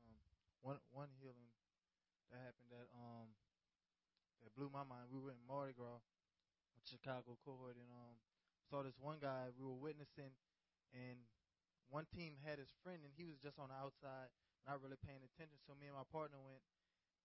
[0.08, 0.16] um,
[0.62, 1.52] one one healing
[2.32, 3.28] that happened that um
[4.40, 5.12] that blew my mind.
[5.12, 6.00] We were in Mardi Gras,
[6.72, 8.16] with Chicago cohort, and um
[8.72, 10.32] saw this one guy we were witnessing,
[10.96, 11.20] and
[11.90, 14.30] one team had his friend, and he was just on the outside,
[14.66, 15.58] not really paying attention.
[15.66, 16.62] So me and my partner went,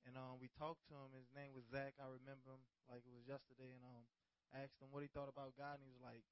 [0.06, 1.14] and um we talked to him.
[1.16, 1.96] His name was Zach.
[2.02, 4.06] I remember him like it was yesterday, and um
[4.54, 6.24] asked him what he thought about God, and he was like,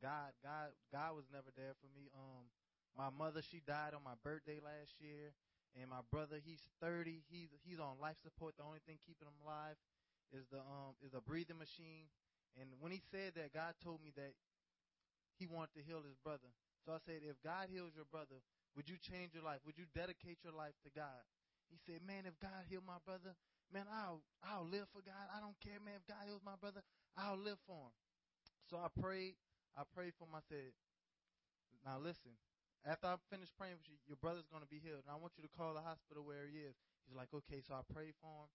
[0.00, 2.08] God, God, God was never there for me.
[2.14, 2.48] Um,
[2.96, 5.32] my mother, she died on my birthday last year
[5.72, 9.32] and my brother he's 30 he's he's on life support the only thing keeping him
[9.44, 9.76] alive
[10.32, 12.08] is the um is a breathing machine
[12.60, 14.32] and when he said that god told me that
[15.38, 16.52] he wanted to heal his brother
[16.84, 18.42] so i said if god heals your brother
[18.76, 21.22] would you change your life would you dedicate your life to god
[21.70, 23.34] he said man if god healed my brother
[23.72, 26.82] man i'll i'll live for god i don't care man if god heals my brother
[27.16, 27.94] i'll live for him
[28.68, 29.34] so i prayed
[29.78, 30.74] i prayed for him i said
[31.86, 32.34] now listen
[32.82, 35.06] after I finish praying for you, your brother's going to be healed.
[35.06, 36.74] And I want you to call the hospital where he is.
[37.06, 37.62] He's like, okay.
[37.62, 38.50] So I prayed for him.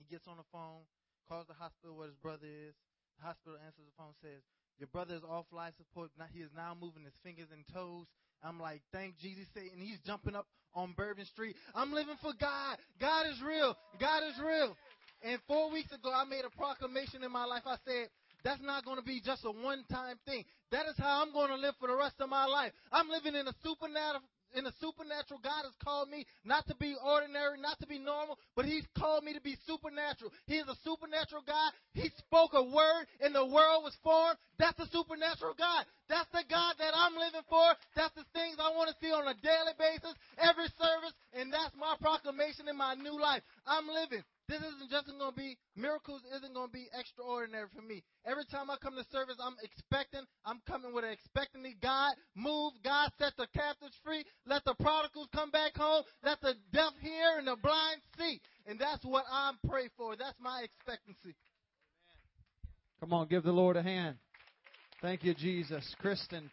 [0.00, 0.88] He gets on the phone,
[1.28, 2.72] calls the hospital where his brother is.
[3.20, 4.40] The hospital answers the phone, says,
[4.80, 6.10] your brother is off life support.
[6.32, 8.06] He is now moving his fingers and toes.
[8.42, 9.46] I'm like, thank Jesus.
[9.54, 11.54] And he's jumping up on Bourbon Street.
[11.74, 12.78] I'm living for God.
[12.98, 13.76] God is real.
[14.00, 14.76] God is real.
[15.22, 17.62] And four weeks ago, I made a proclamation in my life.
[17.66, 18.08] I said,
[18.42, 20.44] that's not going to be just a one time thing.
[20.72, 22.72] That is how I'm going to live for the rest of my life.
[22.90, 24.24] I'm living in a supernatural
[24.54, 28.38] in the supernatural God has called me not to be ordinary, not to be normal,
[28.56, 30.32] but He's called me to be supernatural.
[30.46, 31.72] He is a supernatural God.
[31.94, 34.38] He spoke a word and the world was formed.
[34.58, 35.84] That's a supernatural God.
[36.08, 37.74] That's the God that I'm living for.
[37.94, 41.74] That's the things I want to see on a daily basis, every service, and that's
[41.78, 43.42] my proclamation in my new life.
[43.66, 44.24] I'm living.
[44.50, 46.22] This isn't just going to be miracles.
[46.34, 48.02] Isn't going to be extraordinary for me.
[48.26, 50.26] Every time I come to service, I'm expecting.
[50.44, 51.76] I'm coming with an expectancy.
[51.80, 52.72] God move.
[52.82, 54.24] God set the captives free.
[54.46, 56.02] Let the prodigals come back home.
[56.24, 58.40] Let the deaf hear and the blind see.
[58.66, 60.16] And that's what I'm praying for.
[60.16, 61.36] That's my expectancy.
[62.98, 64.16] Come on, give the Lord a hand.
[65.00, 65.94] Thank you, Jesus.
[66.00, 66.50] Kristen,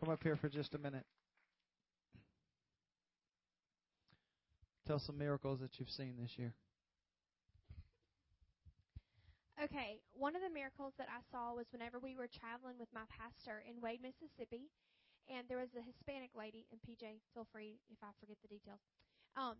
[0.00, 1.06] come up here for just a minute.
[4.86, 6.52] Tell some miracles that you've seen this year.
[9.56, 13.08] Okay, one of the miracles that I saw was whenever we were traveling with my
[13.08, 14.68] pastor in Wade, Mississippi,
[15.30, 18.82] and there was a Hispanic lady, and PJ, feel free if I forget the details.
[19.40, 19.56] Um,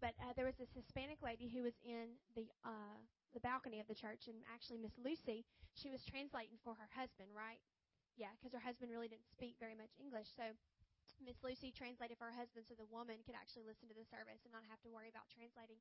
[0.00, 2.96] but uh, there was this Hispanic lady who was in the uh,
[3.36, 5.44] the balcony of the church, and actually Miss Lucy,
[5.76, 7.60] she was translating for her husband, right?
[8.16, 10.52] Yeah, because her husband really didn't speak very much English, so
[11.20, 14.42] Miss Lucy translated for her husband so the woman could actually listen to the service
[14.46, 15.80] and not have to worry about translating.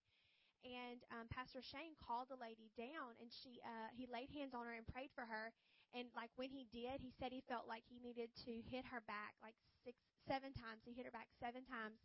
[0.62, 4.70] And um, Pastor Shane called the lady down, and she uh, he laid hands on
[4.70, 5.50] her and prayed for her.
[5.98, 9.02] And like when he did, he said he felt like he needed to hit her
[9.10, 9.98] back like six,
[10.30, 10.86] seven times.
[10.86, 11.98] He hit her back seven times,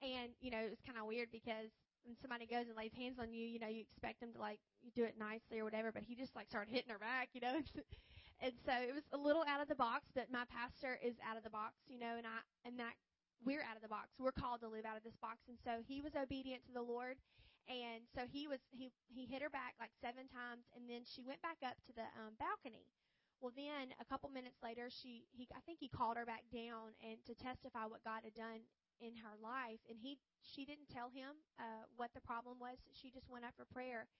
[0.00, 1.68] and you know it was kind of weird because
[2.08, 4.58] when somebody goes and lays hands on you, you know you expect them to like
[4.80, 7.44] you do it nicely or whatever, but he just like started hitting her back, you
[7.44, 7.60] know.
[8.42, 11.38] and so it was a little out of the box, but my pastor is out
[11.38, 12.98] of the box, you know, and I and that
[13.42, 14.18] we're out of the box.
[14.18, 16.82] We're called to live out of this box, and so he was obedient to the
[16.82, 17.22] Lord,
[17.70, 21.22] and so he was he he hit her back like seven times, and then she
[21.22, 22.90] went back up to the um, balcony.
[23.38, 26.98] Well, then a couple minutes later, she he I think he called her back down
[26.98, 28.66] and to testify what God had done
[28.98, 32.78] in her life, and he she didn't tell him uh, what the problem was.
[32.90, 34.10] She just went up for prayer,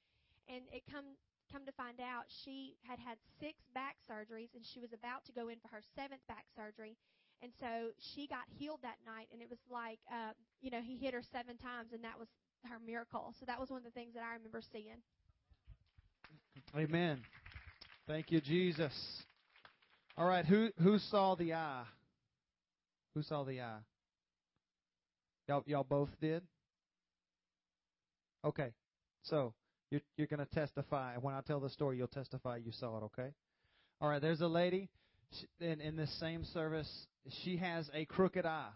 [0.47, 1.19] and it come
[1.53, 5.33] come to find out, she had had six back surgeries and she was about to
[5.33, 6.97] go in for her seventh back surgery.
[7.43, 10.31] And so she got healed that night, and it was like, uh,
[10.61, 12.29] you know, he hit her seven times, and that was
[12.71, 13.35] her miracle.
[13.41, 15.03] So that was one of the things that I remember seeing.
[16.77, 17.19] Amen.
[18.07, 18.93] Thank you, Jesus.
[20.17, 21.85] All right, who who saw the eye?
[23.17, 23.81] Who saw the eye?
[25.49, 26.43] Y'all y'all both did?
[28.45, 28.73] Okay.
[29.25, 29.53] So,
[29.93, 31.17] you're you're going to testify.
[31.21, 33.29] When I tell the story, you'll testify you saw it, okay?
[34.01, 34.89] All right, there's a lady
[35.61, 36.91] in in this same service.
[37.45, 38.71] She has a crooked eye.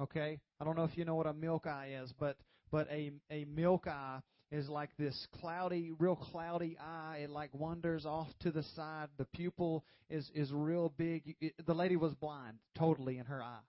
[0.00, 0.40] Okay?
[0.60, 2.36] I don't know if you know what a milk eye is, but
[2.70, 7.22] but a a milk eye is like this cloudy, real cloudy eye.
[7.24, 9.08] It like wanders off to the side.
[9.18, 11.36] The pupil is is real big.
[11.40, 13.60] It, the lady was blind totally in her eye.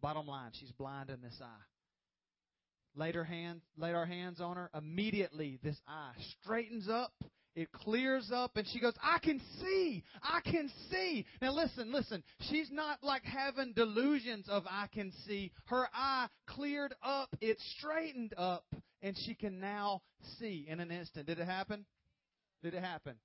[0.00, 1.64] Bottom line, she's blind in this eye.
[2.94, 4.70] Laid her hand, laid our hands on her.
[4.74, 6.12] Immediately, this eye
[6.42, 7.12] straightens up.
[7.54, 10.04] It clears up, and she goes, "I can see.
[10.22, 12.22] I can see." Now listen, listen.
[12.42, 17.34] She's not like having delusions of "I can see." Her eye cleared up.
[17.40, 18.64] It straightened up,
[19.02, 20.02] and she can now
[20.38, 21.26] see in an instant.
[21.26, 21.84] Did it happen?
[22.62, 23.16] Did it happen?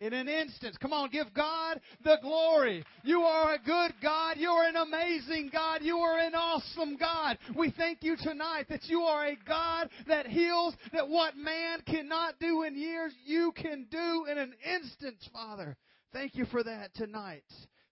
[0.00, 0.80] In an instant.
[0.80, 2.82] Come on, give God the glory.
[3.04, 4.38] You are a good God.
[4.38, 5.82] You are an amazing God.
[5.82, 7.36] You are an awesome God.
[7.54, 12.40] We thank you tonight that you are a God that heals, that what man cannot
[12.40, 15.76] do in years, you can do in an instant, Father.
[16.14, 17.44] Thank you for that tonight.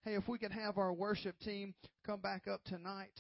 [0.03, 1.75] Hey, if we can have our worship team
[2.07, 3.11] come back up tonight.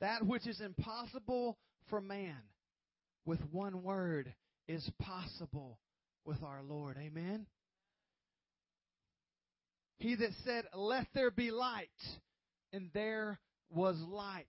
[0.00, 2.36] That which is impossible for man
[3.24, 4.32] with one word
[4.68, 5.78] is possible
[6.24, 6.96] with our Lord.
[6.98, 7.46] Amen.
[9.98, 11.88] He that said, Let there be light,
[12.72, 13.38] and there
[13.70, 14.46] was light.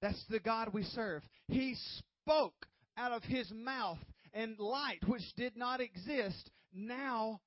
[0.00, 1.22] That's the God we serve.
[1.48, 1.76] He
[2.24, 3.98] spoke out of his mouth,
[4.32, 7.40] and light, which did not exist, now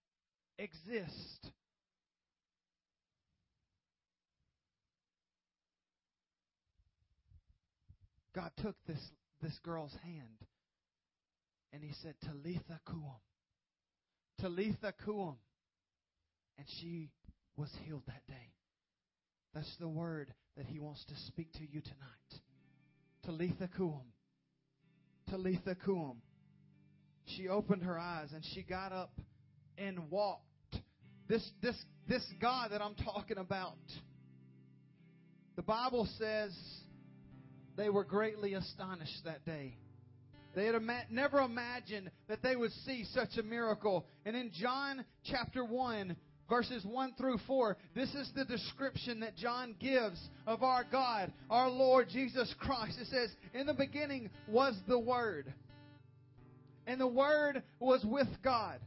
[0.58, 1.50] exists.
[8.36, 9.00] God took this,
[9.42, 10.48] this girl's hand
[11.74, 13.20] and he said, Talitha Koum.
[14.40, 15.36] Talitha Koum.
[16.58, 17.10] And she
[17.56, 18.54] was healed that day.
[19.54, 22.42] That's the word that he wants to speak to you tonight.
[23.26, 24.04] Talitha Koum.
[25.30, 26.18] Talitha Koum.
[27.26, 29.14] She opened her eyes and she got up
[29.78, 30.46] and walked.
[31.28, 31.76] This this
[32.10, 33.78] this God that I'm talking about.
[35.56, 36.52] The Bible says
[37.78, 39.76] they were greatly astonished that day.
[40.54, 44.06] They had ima- never imagined that they would see such a miracle.
[44.26, 46.16] And in John chapter 1,
[46.50, 51.70] verses 1 through 4, this is the description that John gives of our God, our
[51.70, 53.00] Lord Jesus Christ.
[53.00, 55.54] It says, In the beginning was the Word,
[56.86, 58.80] and the Word was with God,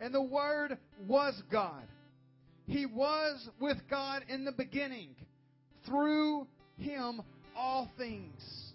[0.00, 1.84] and the Word was God.
[2.66, 5.14] He was with God in the beginning.
[5.86, 6.46] Through
[6.78, 7.22] Him
[7.60, 8.72] all things.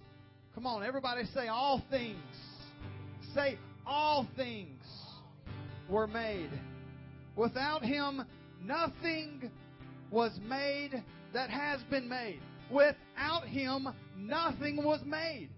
[0.54, 2.20] Come on, everybody say all things.
[3.34, 4.84] Say all things
[5.90, 6.52] were made.
[7.36, 8.24] Without him,
[8.64, 9.50] nothing
[10.12, 12.40] was made that has been made.
[12.72, 15.50] Without him, nothing was made.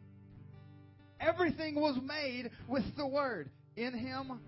[1.20, 3.50] Everything was made with the Word.
[3.76, 4.40] In him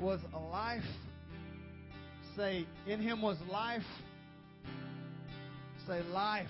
[0.00, 0.20] was
[0.50, 0.82] life.
[2.36, 3.82] Say, in him was life.
[5.86, 6.46] Say, life.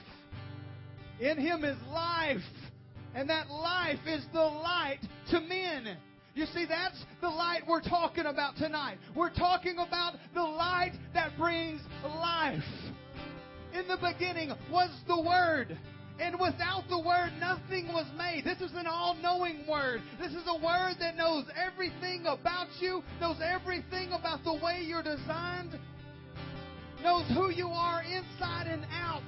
[1.20, 2.42] In him is life.
[3.14, 5.00] And that life is the light
[5.30, 5.96] to men.
[6.34, 8.98] You see, that's the light we're talking about tonight.
[9.16, 12.62] We're talking about the light that brings life.
[13.74, 15.76] In the beginning was the Word.
[16.20, 18.44] And without the Word, nothing was made.
[18.44, 20.00] This is an all knowing Word.
[20.20, 25.02] This is a Word that knows everything about you, knows everything about the way you're
[25.02, 25.78] designed,
[27.02, 29.22] knows who you are inside and out.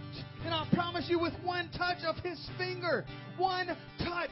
[0.44, 3.04] And I promise you, with one touch of His finger,
[3.36, 3.68] one
[3.98, 4.30] touch,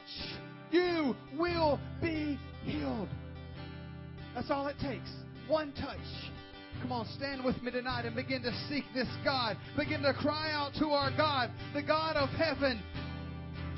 [0.70, 3.08] you will be healed.
[4.34, 5.10] That's all it takes.
[5.48, 5.98] One touch.
[6.80, 9.56] Come on, stand with me tonight and begin to seek this God.
[9.76, 12.80] Begin to cry out to our God, the God of heaven.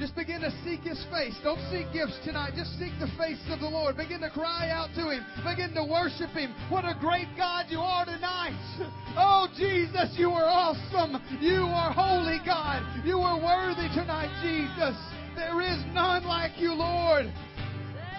[0.00, 1.36] Just begin to seek His face.
[1.44, 2.54] Don't seek gifts tonight.
[2.56, 3.98] Just seek the face of the Lord.
[3.98, 5.20] Begin to cry out to Him.
[5.44, 6.54] Begin to worship Him.
[6.70, 8.56] What a great God you are tonight.
[9.18, 11.20] Oh, Jesus, you are awesome.
[11.40, 12.80] You are holy God.
[13.04, 14.96] You are worthy tonight, Jesus.
[15.36, 17.30] There is none like you, Lord.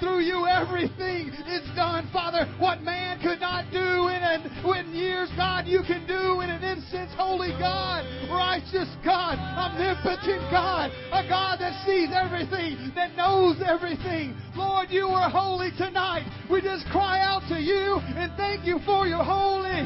[0.01, 2.49] Through you, everything is done, Father.
[2.57, 6.63] What man could not do in an in years, God, you can do in an
[6.63, 7.11] instant.
[7.11, 14.35] Holy God, righteous God, omnipotent God, a God that sees everything, that knows everything.
[14.55, 16.25] Lord, you are holy tonight.
[16.49, 19.85] We just cry out to you and thank you for your holy.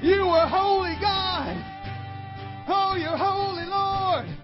[0.00, 1.58] You are holy God.
[2.68, 4.43] Oh, you're holy, Lord.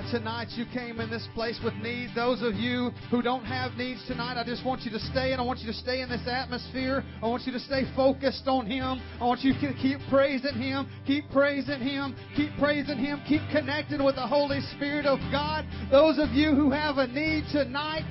[0.00, 2.14] Right, tonight you came in this place with needs.
[2.14, 5.40] Those of you who don't have needs tonight, I just want you to stay and
[5.40, 7.04] I want you to stay in this atmosphere.
[7.22, 9.00] I want you to stay focused on Him.
[9.20, 14.02] I want you to keep praising Him, keep praising Him, keep praising Him, keep connected
[14.02, 15.64] with the Holy Spirit of God.
[15.90, 18.04] Those of you who have a need tonight,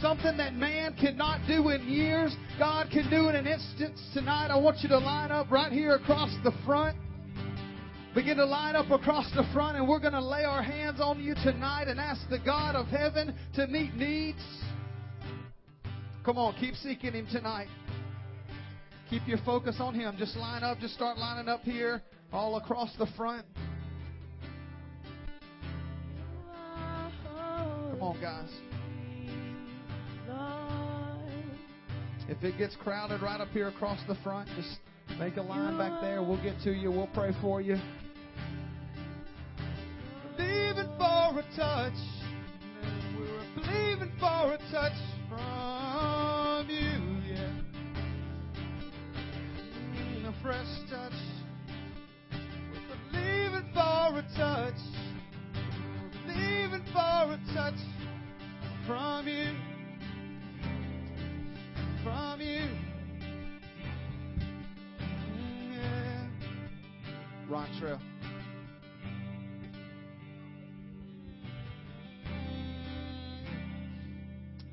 [0.00, 4.48] something that man cannot do in years, God can do in an instant tonight.
[4.50, 6.96] I want you to line up right here across the front.
[8.12, 11.22] Begin to line up across the front, and we're going to lay our hands on
[11.22, 14.42] you tonight and ask the God of heaven to meet needs.
[16.24, 17.68] Come on, keep seeking Him tonight.
[19.08, 20.16] Keep your focus on Him.
[20.18, 22.02] Just line up, just start lining up here,
[22.32, 23.46] all across the front.
[27.90, 28.50] Come on, guys.
[32.28, 34.78] If it gets crowded right up here across the front, just
[35.18, 36.22] make a line back there.
[36.22, 36.90] We'll get to you.
[36.90, 37.76] We'll pray for you.
[41.00, 41.94] For a touch.
[43.18, 47.54] We're believing for a touch from you, yeah.
[50.28, 51.20] A fresh touch.
[52.30, 54.80] We're believing for a touch.
[56.02, 57.80] We're believing for a touch
[58.86, 59.56] from you.
[62.04, 62.68] From you.
[65.72, 66.26] Yeah.
[67.48, 68.09] Ron Trail.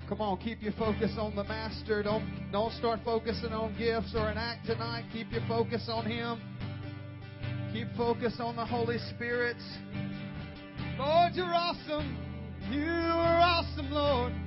[0.09, 2.01] Come on, keep your focus on the Master.
[2.01, 5.03] Don't don't start focusing on gifts or an act tonight.
[5.11, 6.39] Keep your focus on Him.
[7.73, 9.57] Keep focus on the Holy Spirit.
[10.97, 12.17] Lord, you're awesome.
[12.71, 14.46] You are awesome, Lord.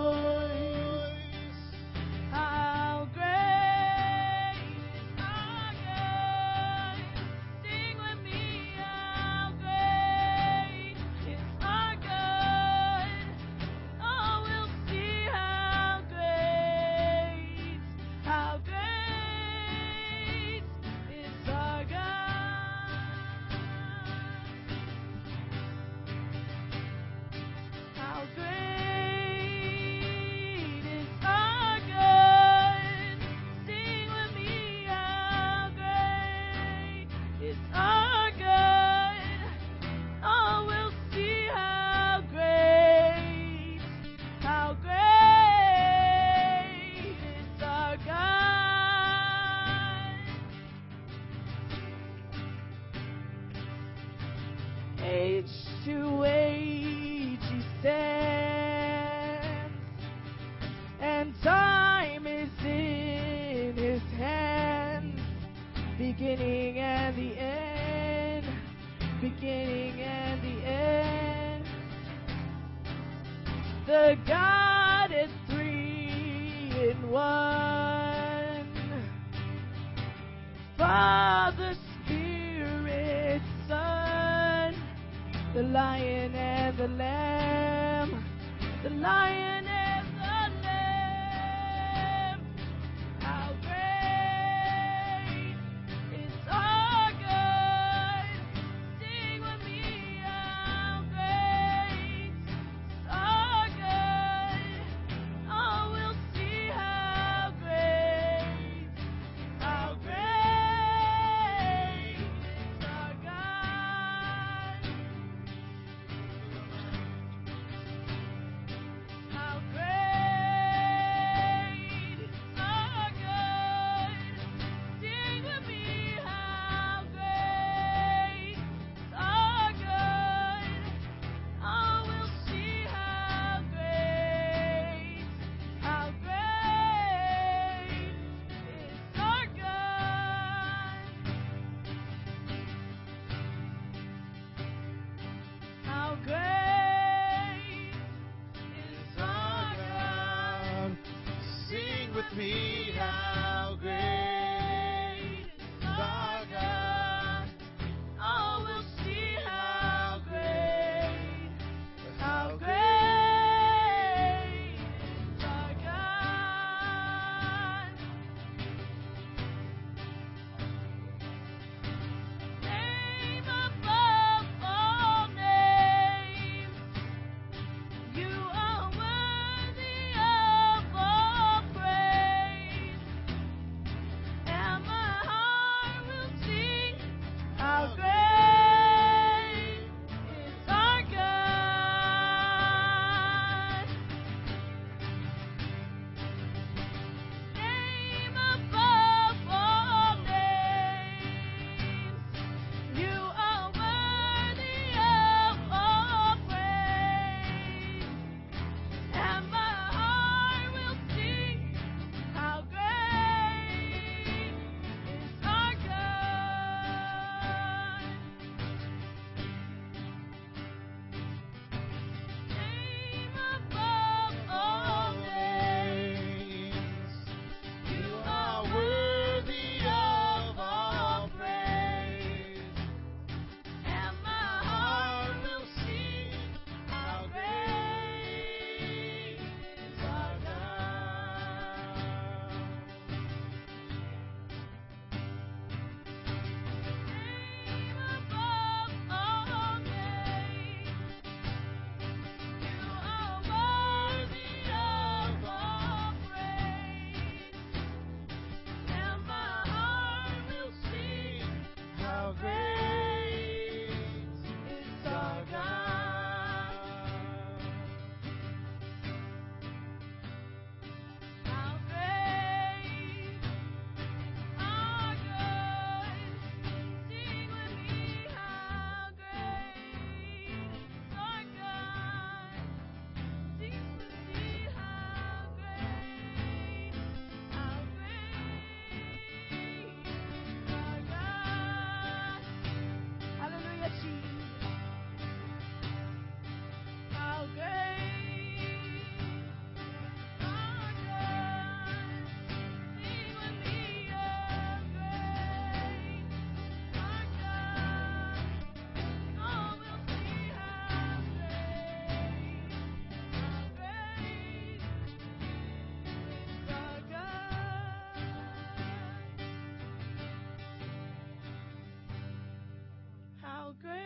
[323.79, 324.00] Great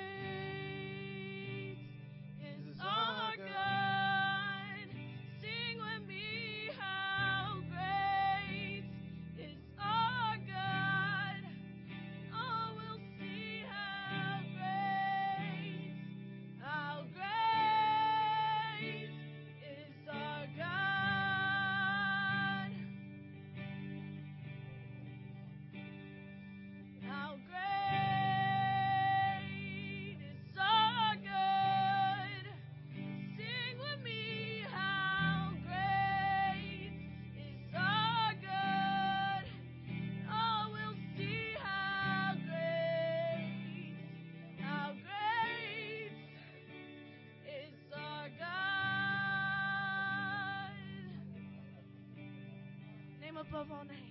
[53.37, 54.04] above all names.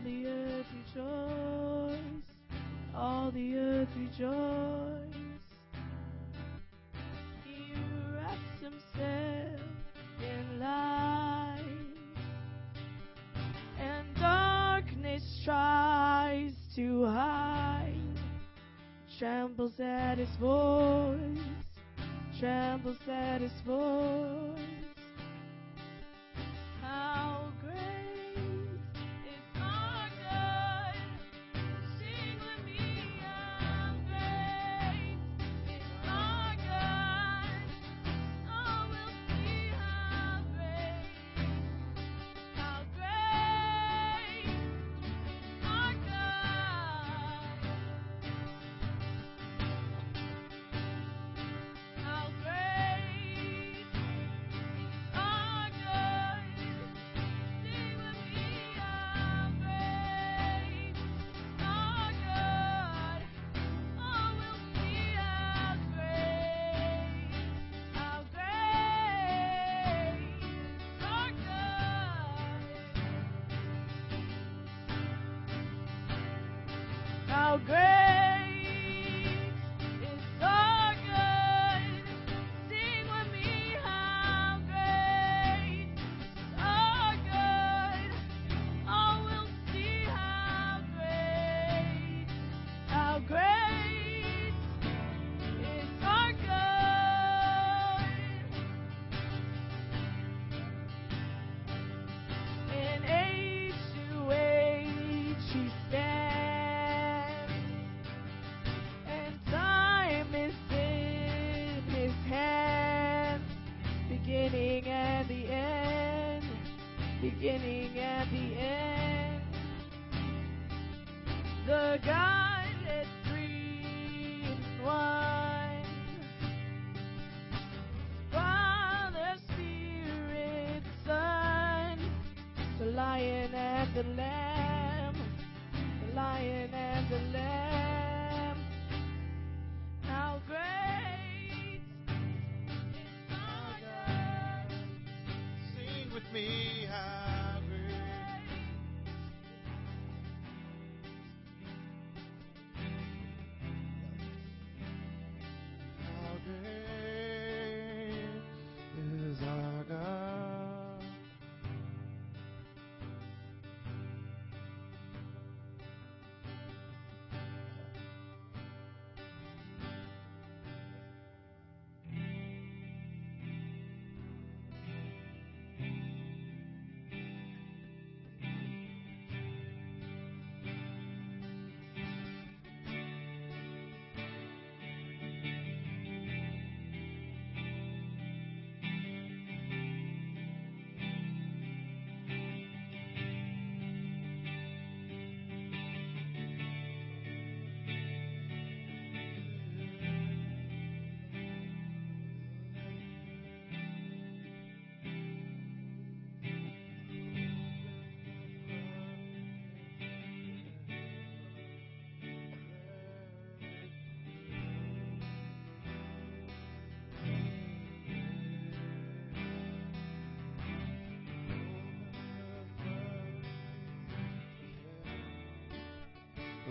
[0.00, 2.22] All the earth rejoice.
[2.94, 5.44] All the earth rejoice.
[7.44, 7.74] He
[8.14, 9.60] wraps himself
[10.22, 11.64] in light.
[13.78, 18.00] And darkness tries to hide.
[19.18, 21.18] Trembles at his voice.
[22.38, 24.79] Trembles at his voice.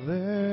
[0.08, 0.49] Let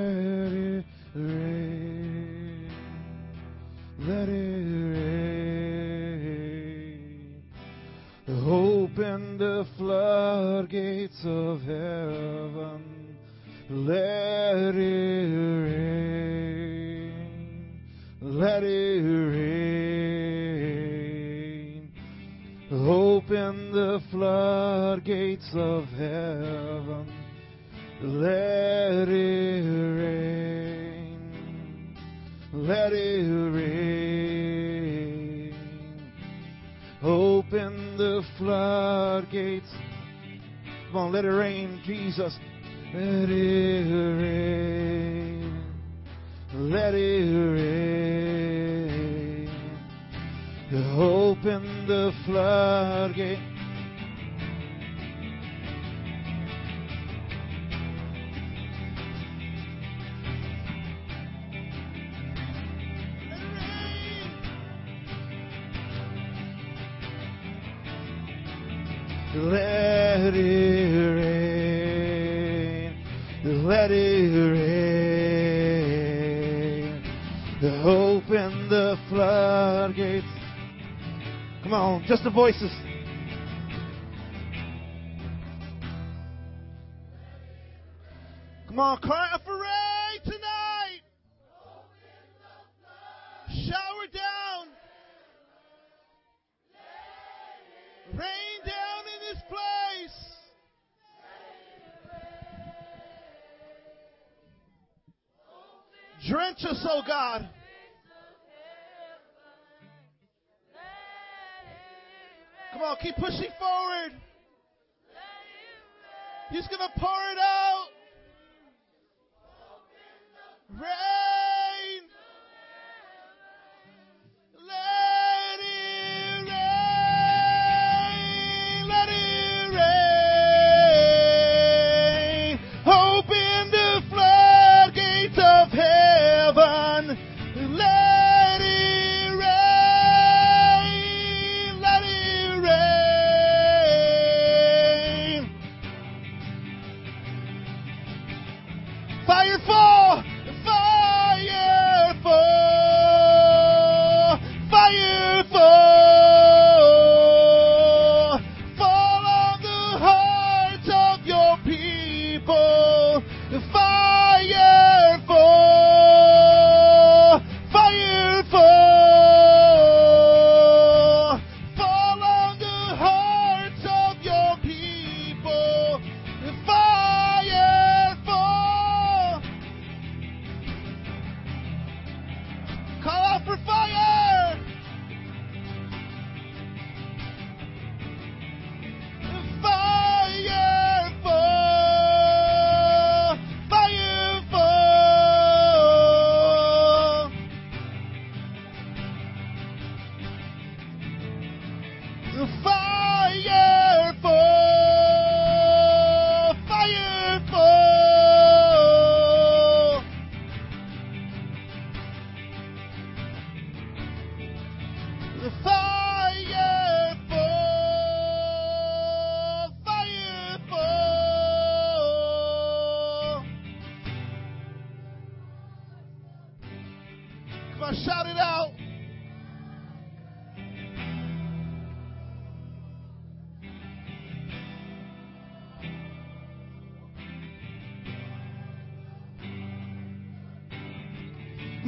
[82.06, 82.85] Just the voices.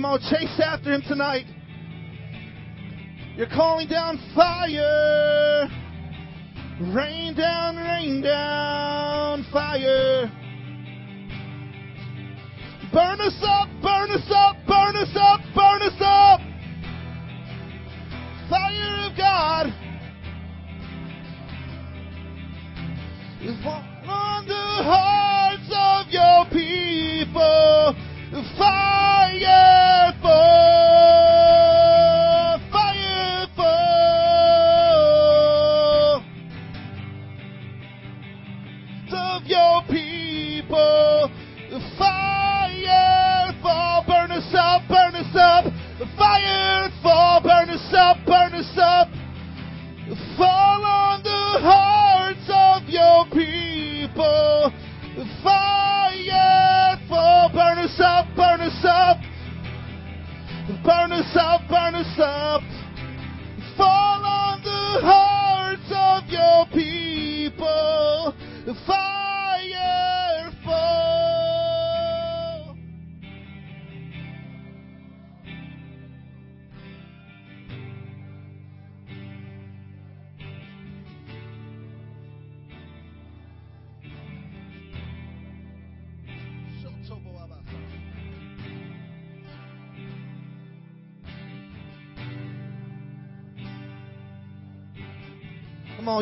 [0.09, 1.44] on, chase after him tonight.
[3.36, 5.68] You're calling down fire.
[6.94, 10.32] Rain down, rain down, fire.
[12.93, 13.57] Burn us up.
[62.20, 62.67] up.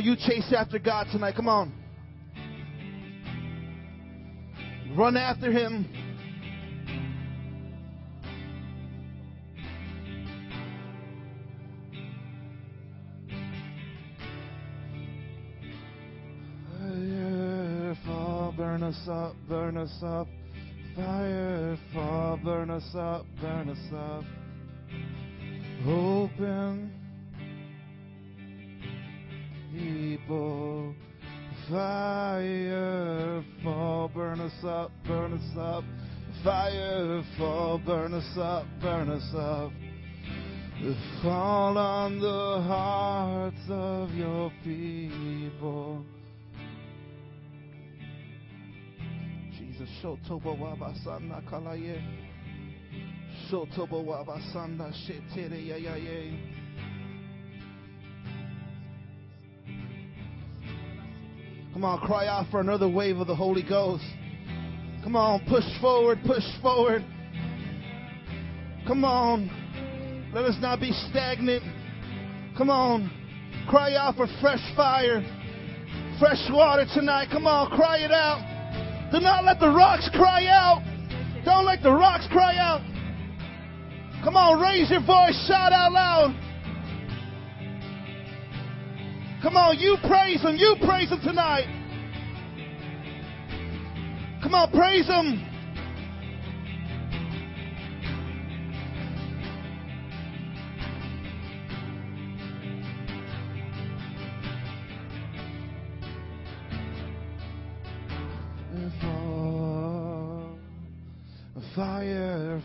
[0.07, 1.35] you chase after God tonight?
[1.35, 1.73] Come on.
[4.97, 5.89] Run after him.
[18.57, 20.28] burn us up, burn us up.
[20.95, 24.24] Fire, fall, burn us up, burn us up.
[25.87, 26.86] Open
[34.67, 35.85] up, burn us up.
[36.45, 39.73] Fire fall, burn us up, burn us up.
[41.23, 46.05] Fall on the hearts of your people.
[49.59, 52.03] Jesus, Shotobo Wabasana Kalaye.
[53.51, 56.67] Shotobo Wabasanda Shetere Yayaye.
[61.73, 64.05] Come on, cry out for another wave of the Holy Ghost.
[65.07, 67.05] Come on, push forward, push forward.
[68.89, 69.49] Come on.
[70.35, 71.62] Let us not be stagnant.
[72.59, 73.09] Come on.
[73.70, 75.23] Cry out for fresh fire,
[76.19, 77.28] fresh water tonight.
[77.31, 79.12] Come on, cry it out.
[79.12, 80.83] Do not let the rocks cry out.
[81.45, 82.81] Don't let the rocks cry out.
[84.24, 86.35] Come on, raise your voice, shout out loud.
[89.41, 91.76] Come on, you praise Him, you praise Him tonight.
[94.47, 95.44] Come on, praise Him.
[111.74, 112.62] Fire.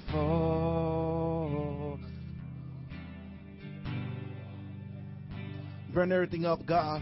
[5.91, 7.01] Burn everything up, God.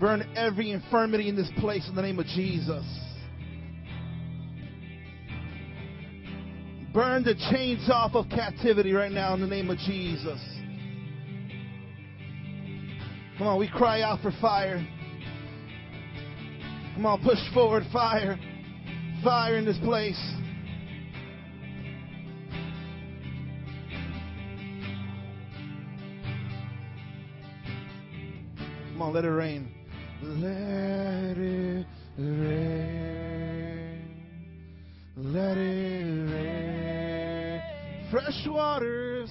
[0.00, 2.84] Burn every infirmity in this place in the name of Jesus.
[6.94, 10.40] Burn the chains off of captivity right now in the name of Jesus.
[13.36, 14.84] Come on, we cry out for fire.
[16.94, 18.38] Come on, push forward, fire.
[19.22, 20.18] Fire in this place.
[28.92, 29.79] Come on, let it rain.
[30.22, 31.86] Let it
[32.18, 33.40] rain.
[35.16, 37.62] Let it rain.
[38.10, 39.30] Fresh waters.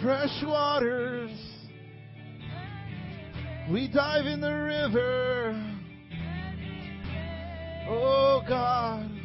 [0.00, 1.30] Fresh waters.
[3.68, 5.60] We dive in the river.
[7.88, 9.15] Oh God.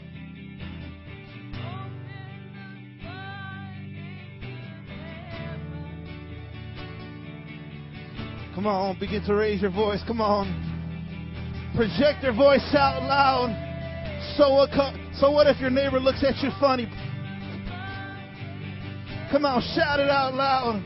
[8.54, 10.02] Come on, begin to raise your voice.
[10.06, 10.48] Come on.
[11.76, 13.56] Project your voice out loud.
[14.38, 14.70] So what,
[15.16, 16.86] so what if your neighbor looks at you funny?
[19.32, 20.84] Come on, shout it out loud.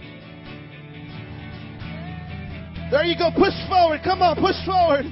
[2.92, 3.32] There you go.
[3.36, 4.02] Push forward.
[4.04, 5.06] Come on, push forward.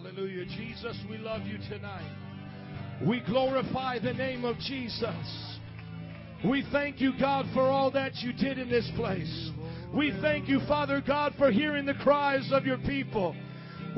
[0.00, 0.44] Hallelujah.
[0.56, 2.08] Jesus, we love you tonight.
[3.04, 5.58] We glorify the name of Jesus.
[6.48, 9.50] We thank you, God, for all that you did in this place.
[9.92, 13.34] We thank you, Father God, for hearing the cries of your people.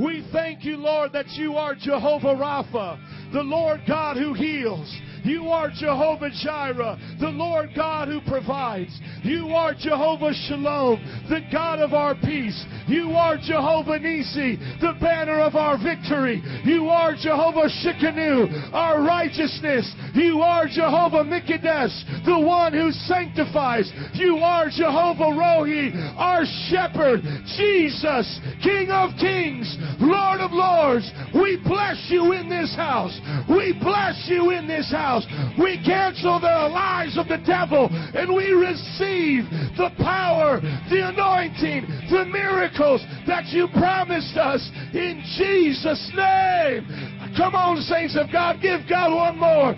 [0.02, 4.90] We thank you, Lord, that you are Jehovah Rapha, the Lord God who heals.
[5.22, 8.98] You are Jehovah Jireh, the Lord God who provides.
[9.22, 12.64] You are Jehovah Shalom, the God of our peace.
[12.86, 16.42] You are Jehovah Nissi, the banner of our victory.
[16.64, 19.92] You are Jehovah Tsidkenu, our righteousness.
[20.14, 23.92] You are Jehovah Mikadesh, the one who sanctifies.
[24.14, 27.22] You are Jehovah Rohi, our shepherd.
[27.56, 31.10] Jesus, King of kings, Lord of lords.
[31.34, 33.18] We bless you in this house.
[33.48, 35.26] We bless you in this house.
[35.58, 39.44] We cancel the lies of the devil and we receive
[39.76, 40.60] the power,
[40.90, 44.62] the anointing, the miracles that you promised us
[44.92, 46.86] in Jesus' name.
[47.36, 49.74] Come on, saints of God, give God one more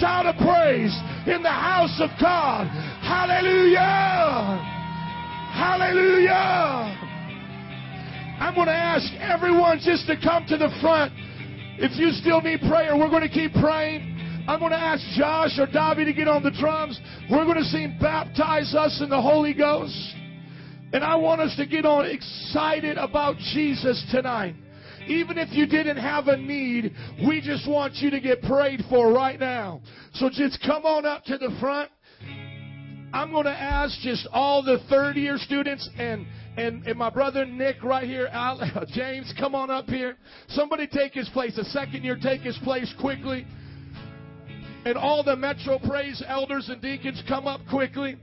[0.00, 0.94] shout of praise
[1.26, 2.66] in the house of God.
[3.02, 4.58] Hallelujah!
[5.52, 7.00] Hallelujah!
[8.40, 11.12] I'm going to ask everyone just to come to the front.
[11.78, 14.13] If you still need prayer, we're going to keep praying.
[14.46, 17.00] I'm going to ask Josh or Davi to get on the drums.
[17.30, 19.96] We're going to sing Baptize Us in the Holy Ghost.
[20.92, 24.54] And I want us to get on excited about Jesus tonight.
[25.06, 26.92] Even if you didn't have a need,
[27.26, 29.80] we just want you to get prayed for right now.
[30.14, 31.90] So just come on up to the front.
[33.14, 36.26] I'm going to ask just all the third year students and
[36.56, 38.28] and, and my brother Nick right here,
[38.92, 40.16] James, come on up here.
[40.48, 41.56] Somebody take his place.
[41.56, 43.44] The second year, take his place quickly.
[44.84, 48.16] And all the Metro Praise elders and deacons come up quickly.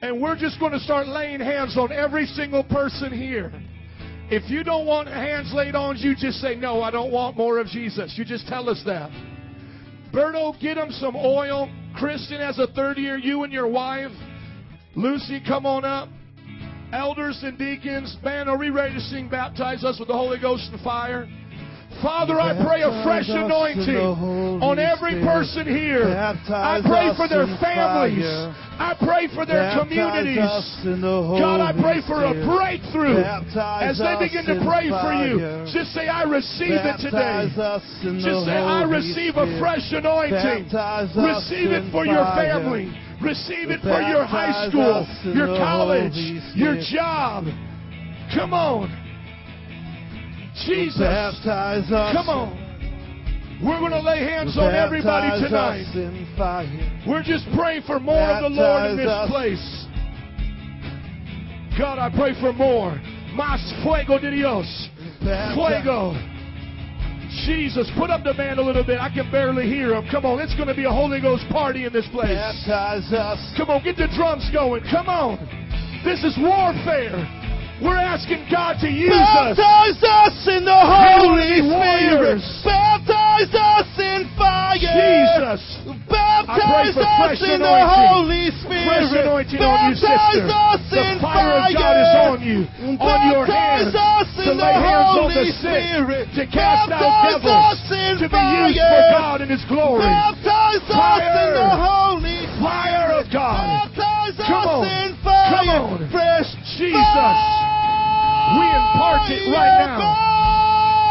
[0.00, 3.52] And we're just going to start laying hands on every single person here.
[4.30, 7.58] If you don't want hands laid on you, just say, No, I don't want more
[7.58, 8.14] of Jesus.
[8.16, 9.10] You just tell us that.
[10.12, 11.70] Berto, get him some oil.
[11.96, 13.18] Kristen has a third year.
[13.18, 14.12] You and your wife.
[14.96, 16.08] Lucy, come on up
[16.94, 20.70] elders and deacons, man, are we ready to sing Baptize Us with the Holy Ghost
[20.70, 21.28] and fire?
[22.02, 23.96] Father, I pray a fresh anointing
[24.62, 26.08] on every person here.
[26.14, 28.24] I pray for their families.
[28.74, 30.42] I pray for their communities.
[31.38, 35.38] God, I pray for a breakthrough as they begin to pray for you.
[35.72, 37.48] Just say, I receive it today.
[38.20, 40.68] Just say, I receive a fresh anointing.
[41.16, 42.90] Receive it for your family.
[43.22, 46.18] Receive it for your high school, your college,
[46.54, 47.44] your job.
[48.34, 49.03] Come on.
[50.66, 50.98] Jesus.
[50.98, 52.14] Baptize us.
[52.14, 52.64] Come on.
[53.62, 55.86] We're going to lay hands on everybody tonight.
[57.06, 59.86] We're just praying for more of the Lord in this place.
[61.78, 63.00] God, I pray for more.
[63.34, 64.88] Más fuego de Dios.
[65.54, 66.14] Fuego.
[67.46, 69.00] Jesus, put up the band a little bit.
[69.00, 70.06] I can barely hear him.
[70.10, 72.30] Come on, it's going to be a Holy Ghost party in this place.
[72.30, 73.40] Baptize us.
[73.56, 74.82] Come on, get the drums going.
[74.90, 75.38] Come on.
[76.04, 77.16] This is warfare.
[77.84, 79.56] We're asking God to use us.
[79.60, 81.60] Baptize us in the Holy.
[81.68, 82.40] Spirit.
[82.64, 84.80] Baptize us in fire.
[84.80, 85.60] Jesus.
[86.08, 87.76] Baptize us in the.
[87.84, 88.88] Holy Spirit.
[88.88, 90.48] Fresh anointing on you, Baptize sister.
[90.48, 91.76] us The in fire of fire.
[91.76, 92.58] God is on you,
[93.04, 96.24] on your hands, Baptize us to in lay the hands on Holy the sick, Spirit.
[96.40, 98.68] to cast out Baptize devils, us in to be fire.
[98.72, 100.04] used for God in His glory.
[100.08, 101.52] Baptize us in Fire.
[101.52, 103.60] the Holy Fire of God.
[103.60, 104.88] Baptize Come us on.
[104.88, 105.52] in fire.
[105.52, 105.96] Come on.
[106.10, 106.50] Fresh
[106.80, 107.63] Jesus.
[108.54, 110.14] We impart it right now.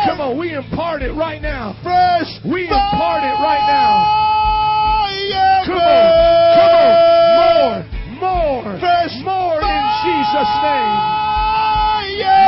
[0.07, 1.75] Come on, we impart it right now.
[1.83, 4.03] Fresh We impart it right now.
[5.63, 6.03] Come on,
[6.59, 6.91] come on,
[7.39, 7.79] more,
[8.19, 10.99] more, Fresh more in Jesus' name.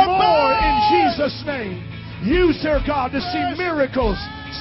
[0.06, 1.80] More in Jesus' name.
[2.24, 4.18] Use her, God, to see miracles,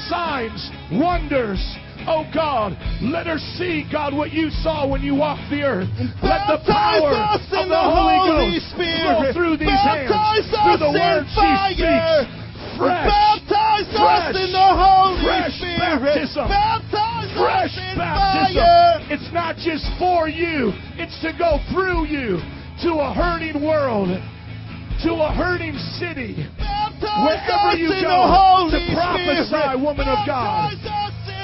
[0.08, 1.60] signs, wonders.
[2.08, 5.90] Oh God, let her see, God, what you saw when you walked the earth.
[6.22, 9.34] Let the Baptize power of the Holy Holy Ghost Spirit.
[9.34, 12.46] through these hands, Baptize through the words she speaks.
[12.78, 16.14] Fresh, Baptize us in the Holy fresh Spirit.
[16.14, 16.46] baptism.
[16.46, 18.62] Baptize fresh us in baptism.
[18.62, 19.00] fire.
[19.10, 22.38] It's not just for you, it's to go through you
[22.86, 26.36] to a hurting world, to a hurting city.
[26.60, 29.80] Baptize Wherever you in go, the Holy to prophesy, Spirit.
[29.80, 30.76] woman of God,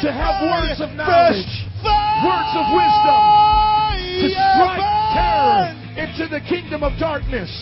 [0.02, 0.66] to have fire.
[0.66, 1.46] words of knowledge,
[1.86, 2.26] fire.
[2.26, 3.22] words of wisdom,
[4.18, 4.82] to strike
[5.14, 7.54] terror into the kingdom of darkness,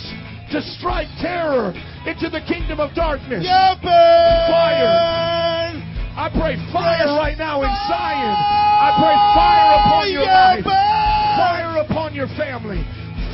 [0.52, 1.74] to strike terror
[2.08, 3.44] into the kingdom of darkness.
[3.84, 5.84] Burn.
[6.20, 8.36] I pray fire right now in Zion.
[8.36, 12.84] I pray fire upon your life, fire upon your family,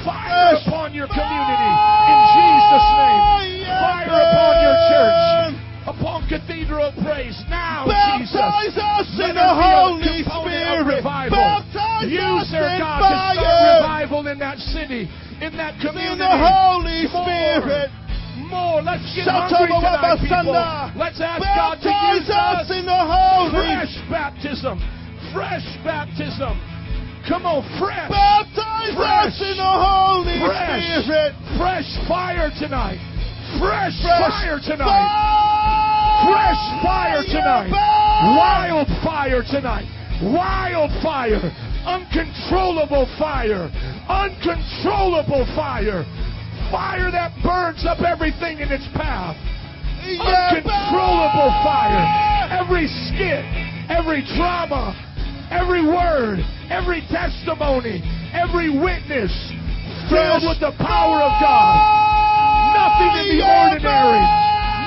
[0.06, 1.72] fire upon your community.
[2.10, 3.22] In Jesus' name,
[3.70, 5.45] fire upon your church,
[5.86, 7.38] upon Cathedral Praise.
[7.50, 8.34] Now, Jesus.
[8.34, 11.04] Baptize us Let in the Holy Spirit.
[11.06, 15.08] Baptize Use us their God to start revival in that city,
[15.42, 16.12] in that community.
[16.12, 17.24] In the Holy More.
[17.24, 17.90] Spirit.
[18.50, 18.82] More.
[18.82, 20.54] Let's get hungry tonight, people.
[20.98, 22.66] Let's ask God to Baptize use us.
[22.66, 24.76] us in the Holy Fresh baptism.
[25.34, 26.54] Fresh baptism.
[27.26, 28.06] Come on, fresh.
[28.12, 29.34] Baptize Fresh.
[29.34, 31.10] us in the Holy Fresh.
[31.10, 31.34] Spirit.
[31.58, 33.02] Fresh fire tonight.
[33.60, 35.36] Fresh, Fresh fire tonight.
[36.26, 37.70] Fresh fire tonight.
[38.36, 39.86] Wild fire tonight.
[40.22, 41.44] Wild fire.
[41.86, 43.70] Uncontrollable fire.
[44.10, 46.04] Uncontrollable fire.
[46.72, 49.38] Fire that burns up everything in its path.
[50.02, 52.02] Uncontrollable fire.
[52.50, 53.46] Every skit,
[53.90, 54.98] every drama,
[55.52, 56.40] every word,
[56.70, 58.02] every testimony,
[58.34, 59.34] every witness
[60.10, 62.05] filled with the power of God.
[62.96, 64.24] Nothing in the ordinary.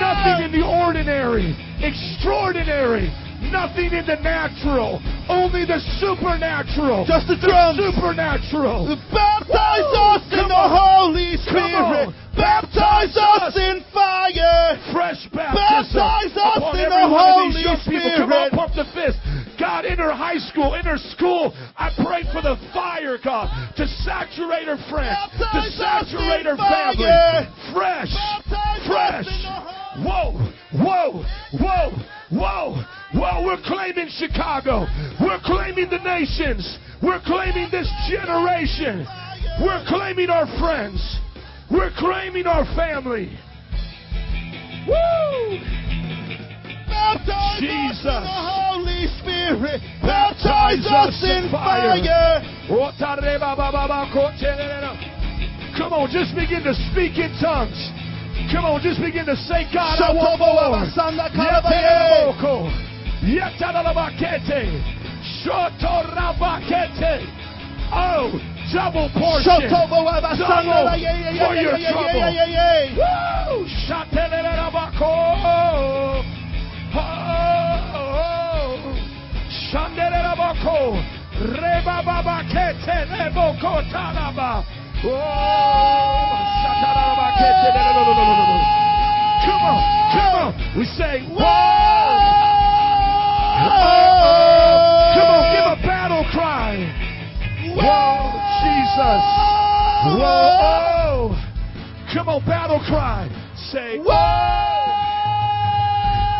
[0.01, 1.49] Nothing in the ordinary.
[1.85, 3.13] Extraordinary.
[3.53, 4.99] Nothing in the natural.
[5.29, 7.05] Only the supernatural.
[7.07, 7.79] Just the The drums.
[7.79, 8.97] supernatural.
[9.13, 10.11] Baptize Woo!
[10.11, 10.75] us in Come the on.
[10.75, 12.11] Holy Spirit.
[12.35, 14.79] Baptize us in fire.
[14.93, 18.11] Fresh baptism Baptize us upon in the one of these Holy people.
[18.19, 18.59] Come on, Spirit.
[18.59, 19.19] pump the fist.
[19.59, 21.53] God, in her high school, in her school.
[21.77, 27.11] I pray for the fire, God, to saturate her friends, to saturate her family.
[27.75, 28.15] Fresh,
[28.87, 29.27] fresh.
[29.27, 30.31] in the Holy Whoa,
[30.73, 31.25] whoa,
[31.59, 31.91] whoa,
[32.31, 33.45] whoa, whoa.
[33.45, 34.87] We're claiming Chicago.
[35.21, 36.79] We're claiming the nations.
[37.03, 39.07] We're claiming this generation.
[39.61, 41.19] We're claiming our friends.
[41.71, 43.37] We're claiming our family.
[44.87, 45.88] Woo!
[46.89, 48.07] Baptize Jesus.
[48.07, 49.81] us in the Holy Spirit.
[50.03, 51.95] Baptize us in fire.
[55.77, 57.79] Come on, just begin to speak in tongues.
[58.51, 60.81] Come on, just begin to say, God, I want more.
[67.91, 68.33] Oh,
[68.73, 69.69] double portion.
[69.69, 70.05] Double
[71.37, 72.21] for your trouble.
[72.97, 73.65] Woo!
[76.99, 77.29] Oh.
[77.95, 78.99] Oh, oh, oh.
[86.63, 88.59] shatalabakete lelelelelelele.
[88.59, 88.79] Oh.
[89.47, 89.81] Come on,
[90.13, 90.51] come on.
[90.77, 91.45] We say, whoa.
[93.61, 93.79] Oh,
[95.15, 96.73] come on, give a battle cry.
[97.79, 99.23] Whoa, Jesus.
[100.19, 101.37] Whoa.
[102.13, 103.29] Come on, battle cry.
[103.71, 104.78] Say, whoa.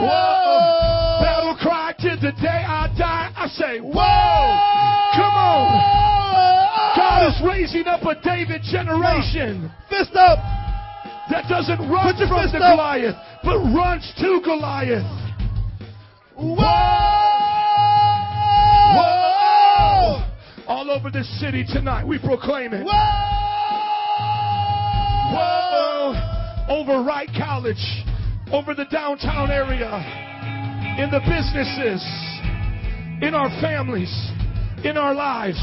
[0.01, 1.19] Whoa.
[1.21, 3.33] Battle cry to the day I die.
[3.37, 4.79] I say, whoa.
[5.17, 5.99] Come on.
[6.97, 7.47] God is ah!
[7.47, 10.39] raising up a David generation Fist up.
[11.31, 12.77] that doesn't run Put your from the up.
[12.77, 15.07] Goliath, but runs to Goliath.
[16.37, 16.55] Whoa!
[18.99, 20.25] Whoa!
[20.69, 22.85] All over this city tonight, we proclaim it.
[22.85, 22.93] Whoa!
[25.35, 26.15] Whoa!
[26.69, 27.83] Over Wright College,
[28.53, 29.91] over the downtown area,
[30.99, 32.03] in the businesses,
[33.23, 34.11] in our families,
[34.85, 35.59] in our lives.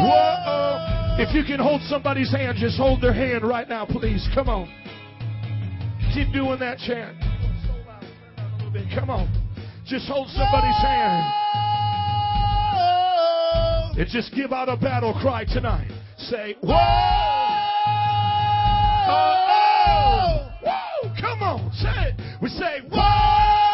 [0.00, 1.16] Whoa!
[1.20, 4.26] If you can hold somebody's hand, just hold their hand right now, please.
[4.34, 4.68] Come on.
[6.14, 7.16] Keep doing that chant.
[7.20, 8.86] A little bit.
[8.98, 9.28] Come on.
[9.86, 11.34] Just hold somebody's hand.
[13.98, 15.90] And just give out a battle cry tonight.
[16.18, 17.08] Say, whoa!
[21.20, 22.14] Come on, say it.
[22.40, 23.68] We say, whoa!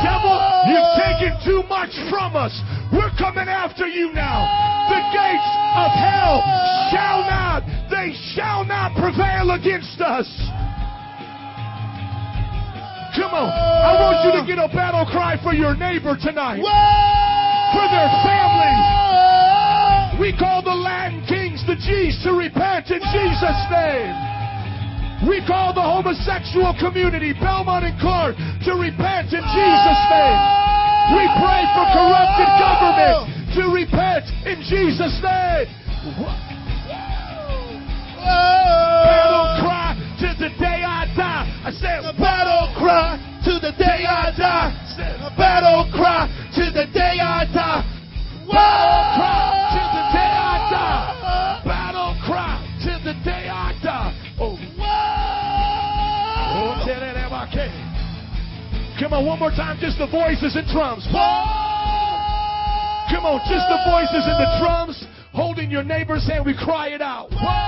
[0.00, 0.36] Devil,
[0.72, 2.52] you've taken too much from us.
[2.92, 4.48] We're coming after you now.
[4.88, 6.40] The gates of hell
[6.92, 10.28] shall not, they shall not prevail against us.
[13.16, 13.48] Come on.
[13.48, 16.60] I want you to get a battle cry for your neighbor tonight.
[16.60, 20.20] For their families.
[20.20, 24.35] We call the Latin kings, the G's, to repent in Jesus' name.
[25.24, 28.36] We call the homosexual community, Belmont and Clark,
[28.68, 30.40] to repent in Jesus' name.
[31.16, 35.72] We pray for corrupted government to repent in Jesus' name.
[38.20, 41.48] Battle cry to the day I die.
[41.64, 44.74] I said, battle cry to the day I die.
[44.98, 47.84] A battle cry to the day I die.
[48.46, 49.65] Battle cry
[58.98, 61.04] Come on, one more time, just the voices and drums.
[61.12, 61.20] Come
[63.28, 65.04] on, just the voices and the drums,
[65.34, 66.46] holding your neighbor's hand.
[66.46, 67.30] We cry it out.
[67.30, 67.66] Whoa!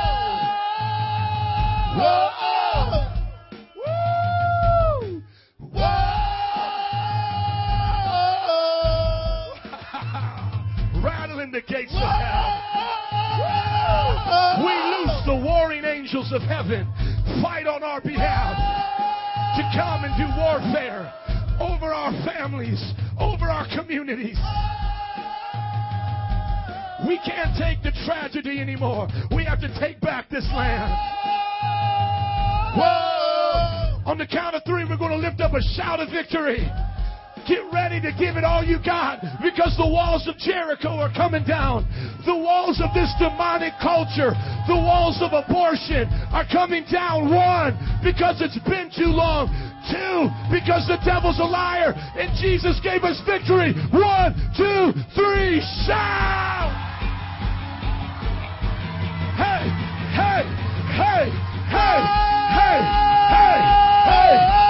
[11.05, 12.65] Rattling the gates of hell.
[14.65, 16.91] We loose the warring angels of heaven.
[17.43, 18.88] Fight on our behalf
[19.59, 21.13] to come and do warfare.
[21.59, 22.79] over our families,
[23.19, 24.39] over our communities.
[27.07, 29.09] We can't take the tragedy anymore.
[29.35, 30.93] We have to take back this land.
[32.79, 34.03] Whoa!
[34.07, 36.63] On the count of three, we're going to lift up a shout of victory.
[37.49, 41.45] Get ready to give it all you got because the walls of Jericho are coming
[41.45, 41.89] down.
[42.27, 44.37] The walls of this demonic culture,
[44.69, 47.33] the walls of abortion are coming down.
[47.33, 47.73] One,
[48.05, 49.49] because it's been too long.
[49.89, 53.73] Two, because the devil's a liar and Jesus gave us victory.
[53.97, 56.69] One, two, three, shout!
[59.41, 59.65] Hey,
[60.13, 60.45] hey,
[60.93, 61.33] hey,
[61.73, 61.97] hey,
[62.53, 62.81] hey,
[63.33, 63.61] hey,
[64.05, 64.37] hey!
[64.37, 64.68] hey.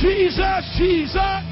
[0.00, 1.44] Jesus, Jesus.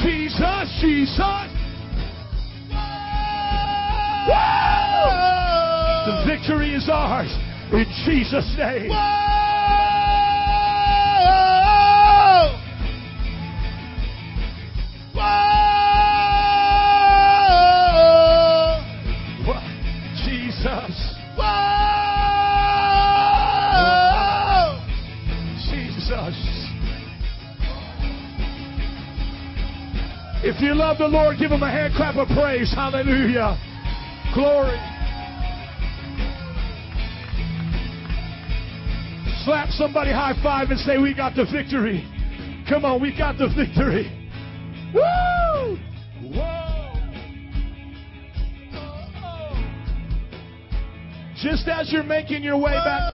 [0.00, 1.48] Jesus, Jesus.
[6.06, 7.30] The victory is ours
[7.72, 8.92] in Jesus' name.
[19.44, 19.62] Jesus.
[20.24, 21.11] Jesus.
[30.44, 32.72] If you love the Lord, give him a hand clap of praise.
[32.74, 33.56] Hallelujah.
[34.34, 34.76] Glory.
[39.44, 42.04] Slap somebody high five and say, We got the victory.
[42.68, 44.10] Come on, we got the victory.
[44.94, 45.78] Woo!
[46.34, 46.72] Whoa!
[51.36, 53.10] Just as you're making your way back.